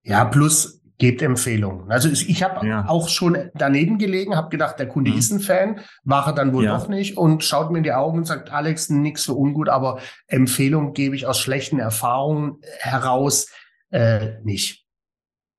Ja, 0.04 0.24
plus 0.24 0.77
gebt 0.98 1.22
Empfehlungen. 1.22 1.90
Also 1.90 2.08
ich 2.08 2.42
habe 2.42 2.66
ja. 2.66 2.86
auch 2.88 3.08
schon 3.08 3.50
daneben 3.54 3.98
gelegen, 3.98 4.36
habe 4.36 4.48
gedacht, 4.48 4.78
der 4.80 4.88
Kunde 4.88 5.12
mhm. 5.12 5.18
ist 5.18 5.30
ein 5.30 5.40
Fan, 5.40 5.80
er 6.26 6.32
dann 6.32 6.52
wohl 6.52 6.64
ja. 6.64 6.76
doch 6.76 6.88
nicht 6.88 7.16
und 7.16 7.44
schaut 7.44 7.70
mir 7.70 7.78
in 7.78 7.84
die 7.84 7.92
Augen 7.92 8.18
und 8.18 8.24
sagt, 8.24 8.52
Alex, 8.52 8.90
nix 8.90 9.24
für 9.24 9.34
ungut, 9.34 9.68
aber 9.68 10.00
Empfehlung 10.26 10.94
gebe 10.94 11.14
ich 11.14 11.26
aus 11.26 11.38
schlechten 11.38 11.78
Erfahrungen 11.78 12.56
heraus 12.80 13.48
äh, 13.90 14.40
nicht. 14.42 14.84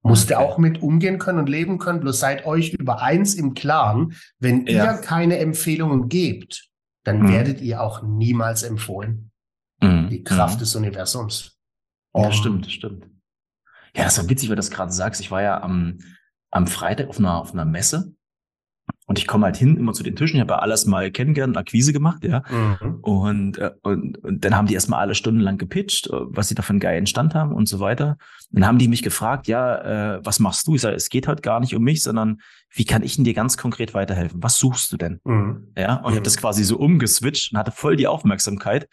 Musste 0.01 0.35
okay. 0.35 0.45
auch 0.45 0.57
mit 0.57 0.81
umgehen 0.81 1.19
können 1.19 1.39
und 1.39 1.49
leben 1.49 1.77
können, 1.77 2.01
bloß 2.01 2.19
seid 2.19 2.45
euch 2.45 2.73
über 2.73 3.01
eins 3.01 3.33
im 3.33 3.53
Klaren, 3.53 4.15
wenn 4.39 4.65
ja. 4.65 4.93
ihr 4.93 5.01
keine 5.01 5.39
Empfehlungen 5.39 6.09
gebt, 6.09 6.69
dann 7.05 7.23
mhm. 7.23 7.29
werdet 7.29 7.61
ihr 7.61 7.81
auch 7.81 8.03
niemals 8.03 8.63
empfohlen. 8.63 9.31
Mhm. 9.81 10.09
Die 10.09 10.23
Kraft 10.23 10.55
mhm. 10.55 10.59
des 10.59 10.75
Universums. 10.75 11.57
Um, 12.11 12.23
ja, 12.23 12.31
stimmt, 12.31 12.69
stimmt. 12.69 13.05
Ja, 13.95 14.03
das 14.03 14.17
war 14.17 14.29
witzig, 14.29 14.49
weil 14.49 14.55
du 14.55 14.59
das 14.59 14.71
gerade 14.71 14.91
sagst. 14.91 15.21
Ich 15.21 15.31
war 15.31 15.41
ja 15.41 15.61
am, 15.61 15.99
am 16.51 16.67
Freitag 16.67 17.09
auf 17.09 17.19
einer, 17.19 17.39
auf 17.39 17.53
einer 17.53 17.65
Messe 17.65 18.13
und 19.09 19.17
ich 19.17 19.25
komme 19.25 19.45
halt 19.45 19.57
hin 19.57 19.75
immer 19.75 19.93
zu 19.93 20.03
den 20.03 20.15
Tischen. 20.15 20.35
Ich 20.35 20.41
habe 20.41 20.53
ja 20.53 20.59
alles 20.59 20.85
mal 20.85 21.09
kennengelernt, 21.11 21.57
Akquise 21.57 21.93
gemacht, 21.93 22.23
ja. 22.23 22.43
Mhm. 22.49 22.99
Und, 23.01 23.57
äh, 23.57 23.71
und, 23.81 24.17
und 24.23 24.45
dann 24.45 24.55
haben 24.55 24.67
die 24.67 24.75
erstmal 24.75 24.99
alle 24.99 25.15
stundenlang 25.15 25.57
gepitcht, 25.57 26.07
äh, 26.07 26.11
was 26.13 26.49
sie 26.49 26.55
da 26.55 26.61
für 26.61 26.71
einen 26.71 26.79
geilen 26.79 27.07
Stand 27.07 27.33
haben 27.33 27.51
und 27.51 27.67
so 27.67 27.79
weiter. 27.79 28.17
Dann 28.51 28.67
haben 28.67 28.77
die 28.77 28.87
mich 28.87 29.01
gefragt, 29.01 29.47
ja, 29.47 30.17
äh, 30.17 30.19
was 30.23 30.39
machst 30.39 30.67
du? 30.67 30.75
Ich 30.75 30.81
sage, 30.81 30.95
es 30.95 31.09
geht 31.09 31.27
halt 31.27 31.41
gar 31.41 31.59
nicht 31.59 31.75
um 31.75 31.83
mich, 31.83 32.03
sondern 32.03 32.41
wie 32.71 32.85
kann 32.85 33.01
ich 33.01 33.15
denn 33.15 33.25
dir 33.25 33.33
ganz 33.33 33.57
konkret 33.57 33.95
weiterhelfen? 33.95 34.43
Was 34.43 34.59
suchst 34.59 34.91
du 34.91 34.97
denn? 34.97 35.19
Mhm. 35.23 35.73
Ja, 35.75 35.95
und 35.95 36.11
ich 36.11 36.17
habe 36.17 36.21
das 36.21 36.37
quasi 36.37 36.63
so 36.63 36.77
umgeswitcht 36.77 37.51
und 37.51 37.57
hatte 37.57 37.71
voll 37.71 37.95
die 37.95 38.07
Aufmerksamkeit 38.07 38.87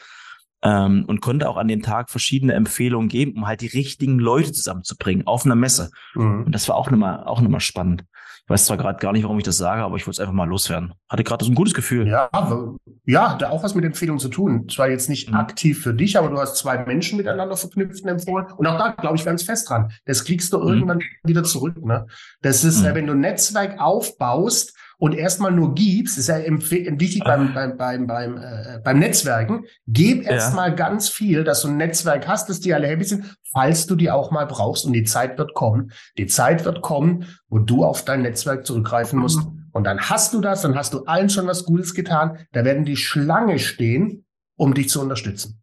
ähm, 0.63 1.05
und 1.07 1.21
konnte 1.21 1.49
auch 1.49 1.57
an 1.57 1.69
den 1.69 1.83
Tag 1.83 2.11
verschiedene 2.11 2.55
Empfehlungen 2.55 3.09
geben, 3.09 3.35
um 3.37 3.47
halt 3.47 3.61
die 3.61 3.69
richtigen 3.69 4.19
Leute 4.19 4.53
zusammenzubringen 4.53 5.27
auf 5.27 5.45
einer 5.45 5.55
Messe. 5.55 5.91
Mhm. 6.15 6.45
Und 6.45 6.55
das 6.55 6.69
war 6.69 6.77
auch 6.77 6.91
nochmal 6.91 7.25
auch 7.25 7.41
nochmal 7.41 7.61
spannend. 7.61 8.05
Ich 8.47 8.51
weiß 8.51 8.67
zwar 8.67 8.77
gerade 8.77 9.01
gar 9.01 9.13
nicht, 9.13 9.25
warum 9.25 9.39
ich 9.39 9.45
das 9.45 9.57
sage, 9.57 9.83
aber 9.83 9.97
ich 9.97 10.07
wollte 10.07 10.17
es 10.17 10.21
einfach 10.21 10.33
mal 10.33 10.49
loswerden. 10.49 10.95
Hatte 11.09 11.25
gerade 11.25 11.45
so 11.45 11.51
ein 11.51 11.57
gutes 11.57 11.75
Gefühl. 11.75 12.07
Ja, 12.07 12.31
ja, 13.05 13.33
hatte 13.33 13.51
auch 13.51 13.65
was 13.65 13.75
mit 13.75 13.85
Empfehlungen 13.85 14.21
zu 14.21 14.29
tun. 14.29 14.69
Zwar 14.69 14.89
jetzt 14.89 15.09
nicht 15.09 15.31
mhm. 15.31 15.37
aktiv 15.37 15.83
für 15.83 15.93
dich, 15.93 16.17
aber 16.17 16.29
du 16.29 16.39
hast 16.39 16.57
zwei 16.57 16.79
Menschen 16.85 17.17
miteinander 17.17 17.57
verknüpft 17.57 18.05
und 18.05 18.09
empfohlen. 18.09 18.47
Und 18.57 18.69
auch 18.69 18.79
da 18.79 18.91
glaube 18.93 19.17
ich 19.17 19.25
ganz 19.25 19.43
fest 19.43 19.69
dran. 19.69 19.91
Das 20.05 20.25
kriegst 20.25 20.53
du 20.53 20.59
mhm. 20.59 20.69
irgendwann 20.69 21.03
wieder 21.25 21.43
zurück. 21.43 21.85
Ne? 21.85 22.07
Das 22.41 22.63
ist, 22.63 22.83
mhm. 22.83 22.95
wenn 22.95 23.07
du 23.09 23.15
ein 23.15 23.21
Netzwerk 23.21 23.81
aufbaust, 23.81 24.77
und 24.99 25.15
erstmal 25.15 25.53
nur 25.53 25.75
gibst, 25.75 26.17
ist 26.17 26.29
ja 26.29 26.39
wichtig 26.39 27.23
beim, 27.25 27.53
beim, 27.53 27.77
beim, 27.77 28.07
beim, 28.07 28.39
äh, 28.39 28.81
beim 28.83 28.99
Netzwerken, 28.99 29.65
gib 29.87 30.27
erstmal 30.27 30.71
ja. 30.71 30.75
ganz 30.75 31.09
viel, 31.09 31.45
dass 31.45 31.63
du 31.63 31.69
ein 31.69 31.77
Netzwerk 31.77 32.27
hast, 32.27 32.49
dass 32.49 32.61
die 32.61 32.73
alle 32.73 32.87
happy 32.87 33.05
sind, 33.05 33.37
falls 33.53 33.87
du 33.87 33.95
die 33.95 34.11
auch 34.11 34.31
mal 34.31 34.47
brauchst 34.47 34.87
und 34.87 34.95
die 34.95 35.05
Zeit 35.05 35.39
wird 35.39 35.55
kommen. 35.55 35.93
Die 36.17 36.27
Zeit 36.27 36.65
wird 36.65 36.81
kommen, 36.81 37.27
wo 37.49 37.59
du 37.59 37.85
auf 37.85 38.05
dein 38.05 38.23
Netzwerk 38.23 38.67
zurückgreifen 38.67 39.19
musst. 39.19 39.45
Mhm. 39.45 39.69
Und 39.73 39.85
dann 39.85 40.01
hast 40.01 40.33
du 40.33 40.41
das, 40.41 40.63
dann 40.63 40.75
hast 40.75 40.95
du 40.95 41.05
allen 41.05 41.29
schon 41.29 41.47
was 41.47 41.65
Gutes 41.65 41.93
getan. 41.93 42.39
Da 42.53 42.65
werden 42.65 42.87
die 42.87 42.97
Schlange 42.97 43.59
stehen, 43.59 44.25
um 44.57 44.73
dich 44.73 44.89
zu 44.89 45.03
unterstützen. 45.03 45.63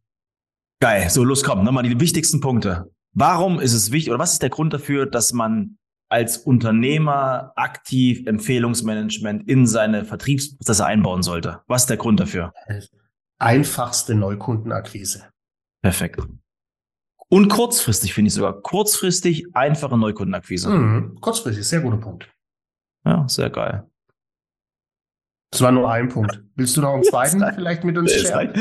Geil, 0.79 1.09
so 1.09 1.23
los 1.23 1.43
komm, 1.43 1.63
nochmal 1.63 1.83
die 1.83 1.99
wichtigsten 1.99 2.39
Punkte. 2.39 2.91
Warum 3.13 3.59
ist 3.59 3.73
es 3.73 3.91
wichtig 3.91 4.11
oder 4.11 4.19
was 4.19 4.33
ist 4.33 4.43
der 4.43 4.49
Grund 4.49 4.73
dafür, 4.73 5.07
dass 5.07 5.33
man 5.33 5.77
als 6.13 6.37
Unternehmer 6.37 7.53
aktiv 7.55 8.27
Empfehlungsmanagement 8.27 9.49
in 9.49 9.65
seine 9.65 10.05
Vertriebsprozesse 10.05 10.85
einbauen 10.85 11.23
sollte? 11.23 11.61
Was 11.67 11.83
ist 11.83 11.89
der 11.89 11.97
Grund 11.97 12.19
dafür? 12.19 12.53
Einfachste 13.39 14.13
Neukundenakquise. 14.13 15.23
Perfekt. 15.81 16.21
Und 17.29 17.49
kurzfristig 17.49 18.13
finde 18.13 18.27
ich 18.27 18.35
sogar. 18.35 18.61
Kurzfristig 18.61 19.47
einfache 19.55 19.97
Neukundenakquise. 19.97 20.69
Mhm. 20.69 21.19
Kurzfristig, 21.19 21.67
sehr 21.67 21.81
guter 21.81 21.97
Punkt. 21.97 22.29
Ja, 23.05 23.27
sehr 23.27 23.49
geil. 23.49 23.89
Das 25.51 25.61
war 25.61 25.71
nur 25.71 25.91
ein 25.91 26.09
Punkt. 26.09 26.43
Willst 26.55 26.77
du 26.77 26.81
noch 26.81 26.93
einen 26.93 27.03
zweiten 27.03 27.43
vielleicht 27.55 27.83
mit 27.83 27.97
uns 27.97 28.13
sharen? 28.13 28.53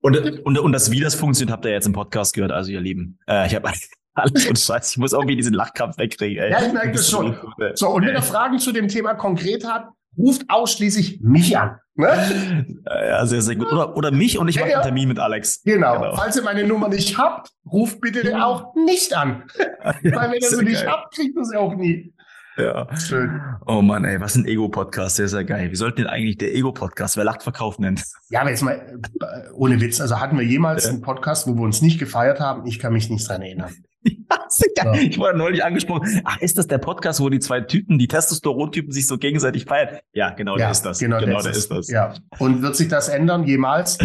Und, 0.00 0.16
und, 0.46 0.58
und 0.58 0.72
das, 0.72 0.90
wie 0.90 1.00
das 1.00 1.14
funktioniert, 1.14 1.52
habt 1.52 1.66
ihr 1.66 1.72
jetzt 1.72 1.86
im 1.86 1.92
Podcast 1.92 2.34
gehört, 2.34 2.52
also 2.52 2.70
ihr 2.70 2.80
Lieben. 2.80 3.18
Äh, 3.28 3.46
ich 3.48 3.54
habe 3.54 3.70
alles 4.16 4.46
und 4.46 4.58
Scheiß. 4.58 4.90
Ich 4.92 4.96
muss 4.98 5.12
irgendwie 5.12 5.36
diesen 5.36 5.54
Lachkampf 5.54 5.98
wegkriegen. 5.98 6.42
Ey. 6.42 6.50
Ja, 6.50 6.62
ich 6.66 6.72
merke 6.72 6.92
das 6.92 7.08
schon. 7.10 7.36
So, 7.74 7.90
und 7.90 8.06
wenn 8.06 8.14
ihr 8.14 8.22
Fragen 8.22 8.58
zu 8.58 8.72
dem 8.72 8.88
Thema 8.88 9.14
konkret 9.14 9.66
habt, 9.66 9.92
ruft 10.18 10.42
ausschließlich 10.48 11.20
mich 11.20 11.56
an. 11.58 11.78
Ne? 11.94 12.66
Ja, 12.86 13.24
sehr, 13.26 13.42
sehr 13.42 13.56
gut. 13.56 13.70
Oder, 13.72 13.96
oder 13.96 14.10
mich 14.10 14.38
und 14.38 14.48
ich 14.48 14.56
Ja, 14.56 14.62
mache 14.62 14.70
ja. 14.70 14.76
einen 14.78 14.84
Termin 14.84 15.08
mit 15.08 15.18
Alex. 15.18 15.62
Genau. 15.62 15.94
Genau. 16.00 16.16
Falls 16.16 16.36
ihr 16.36 16.42
meine 16.42 16.64
Nummer 16.64 16.88
nicht 16.88 17.16
habt, 17.18 17.50
ruft 17.70 18.00
bitte 18.00 18.22
den 18.22 18.36
auch 18.36 18.74
nicht 18.74 19.14
an. 19.16 19.44
Weil 19.82 20.02
wenn 20.32 20.40
ihr 20.40 20.48
sie 20.48 20.64
nicht 20.64 20.86
habt, 20.86 21.14
kriegt 21.14 21.36
ihr 21.36 21.44
sie 21.44 21.56
auch 21.56 21.74
nie. 21.74 22.12
Ja. 22.58 22.88
Schön. 22.96 23.38
Oh 23.66 23.82
Mann, 23.82 24.06
ey, 24.06 24.18
was 24.18 24.34
ein 24.34 24.46
Ego-Podcast, 24.46 25.16
sehr, 25.16 25.28
sehr 25.28 25.44
geil. 25.44 25.68
Wir 25.68 25.76
sollten 25.76 25.98
den 25.98 26.06
eigentlich 26.06 26.38
der 26.38 26.54
Ego-Podcast, 26.54 27.18
wer 27.18 27.24
lacht, 27.24 27.42
verkauft 27.42 27.80
nennen. 27.80 28.00
Ja, 28.30 28.40
aber 28.40 28.50
jetzt 28.50 28.62
mal 28.62 28.74
äh, 29.20 29.50
ohne 29.52 29.78
Witz. 29.80 30.00
Also 30.00 30.18
hatten 30.20 30.38
wir 30.38 30.44
jemals 30.44 30.84
Ja. 30.84 30.90
einen 30.90 31.02
Podcast, 31.02 31.46
wo 31.46 31.54
wir 31.54 31.62
uns 31.62 31.82
nicht 31.82 31.98
gefeiert 31.98 32.40
haben? 32.40 32.66
Ich 32.66 32.78
kann 32.78 32.94
mich 32.94 33.10
nicht 33.10 33.28
dran 33.28 33.42
erinnern. 33.42 33.72
Ja. 34.06 34.46
Ja. 34.84 34.94
Ich 34.94 35.18
wurde 35.18 35.36
neulich 35.38 35.64
angesprochen. 35.64 36.20
Ach, 36.24 36.40
ist 36.40 36.58
das 36.58 36.66
der 36.66 36.78
Podcast, 36.78 37.20
wo 37.20 37.28
die 37.28 37.38
zwei 37.40 37.60
Typen, 37.60 37.98
die 37.98 38.08
Testosteron-Typen 38.08 38.92
sich 38.92 39.06
so 39.06 39.18
gegenseitig 39.18 39.64
feiern? 39.64 39.98
Ja, 40.12 40.30
genau, 40.30 40.56
der 40.56 40.70
ist 40.70 40.82
das. 40.82 40.98
Genau, 40.98 41.18
genau 41.18 41.34
der, 41.40 41.50
der 41.50 41.52
ist 41.52 41.70
das. 41.70 41.88
Ja. 41.88 42.14
Und 42.38 42.62
wird 42.62 42.76
sich 42.76 42.88
das 42.88 43.08
ändern 43.08 43.44
jemals? 43.44 43.98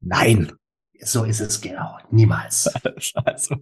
Nein. 0.00 0.52
So 1.02 1.24
ist 1.24 1.40
es 1.40 1.60
genau. 1.60 1.96
Niemals. 2.10 2.70
Also, 3.24 3.56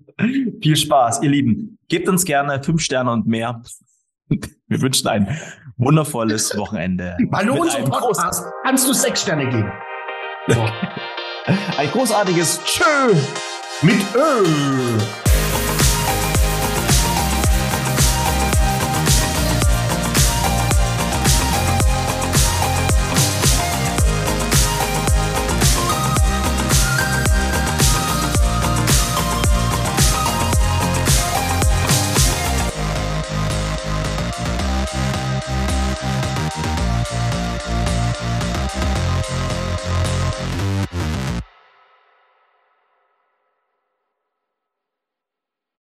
viel 0.60 0.76
Spaß, 0.76 1.22
ihr 1.22 1.30
Lieben. 1.30 1.78
Gebt 1.88 2.08
uns 2.08 2.24
gerne 2.24 2.62
fünf 2.62 2.80
Sterne 2.82 3.12
und 3.12 3.26
mehr. 3.26 3.62
Wir 4.66 4.80
wünschen 4.80 5.06
ein 5.08 5.38
wundervolles 5.76 6.56
Wochenende. 6.58 7.16
Einem 7.32 7.54
groß- 7.54 7.88
Podcast 7.88 8.44
kannst 8.64 8.88
du 8.88 8.92
sechs 8.92 9.22
Sterne 9.22 9.48
geben. 9.48 9.72
So. 10.48 10.66
Ein 11.78 11.88
großartiges 11.90 12.60
Tschö. 12.64 13.14
Mit 13.82 13.96
Ö. 14.16 14.98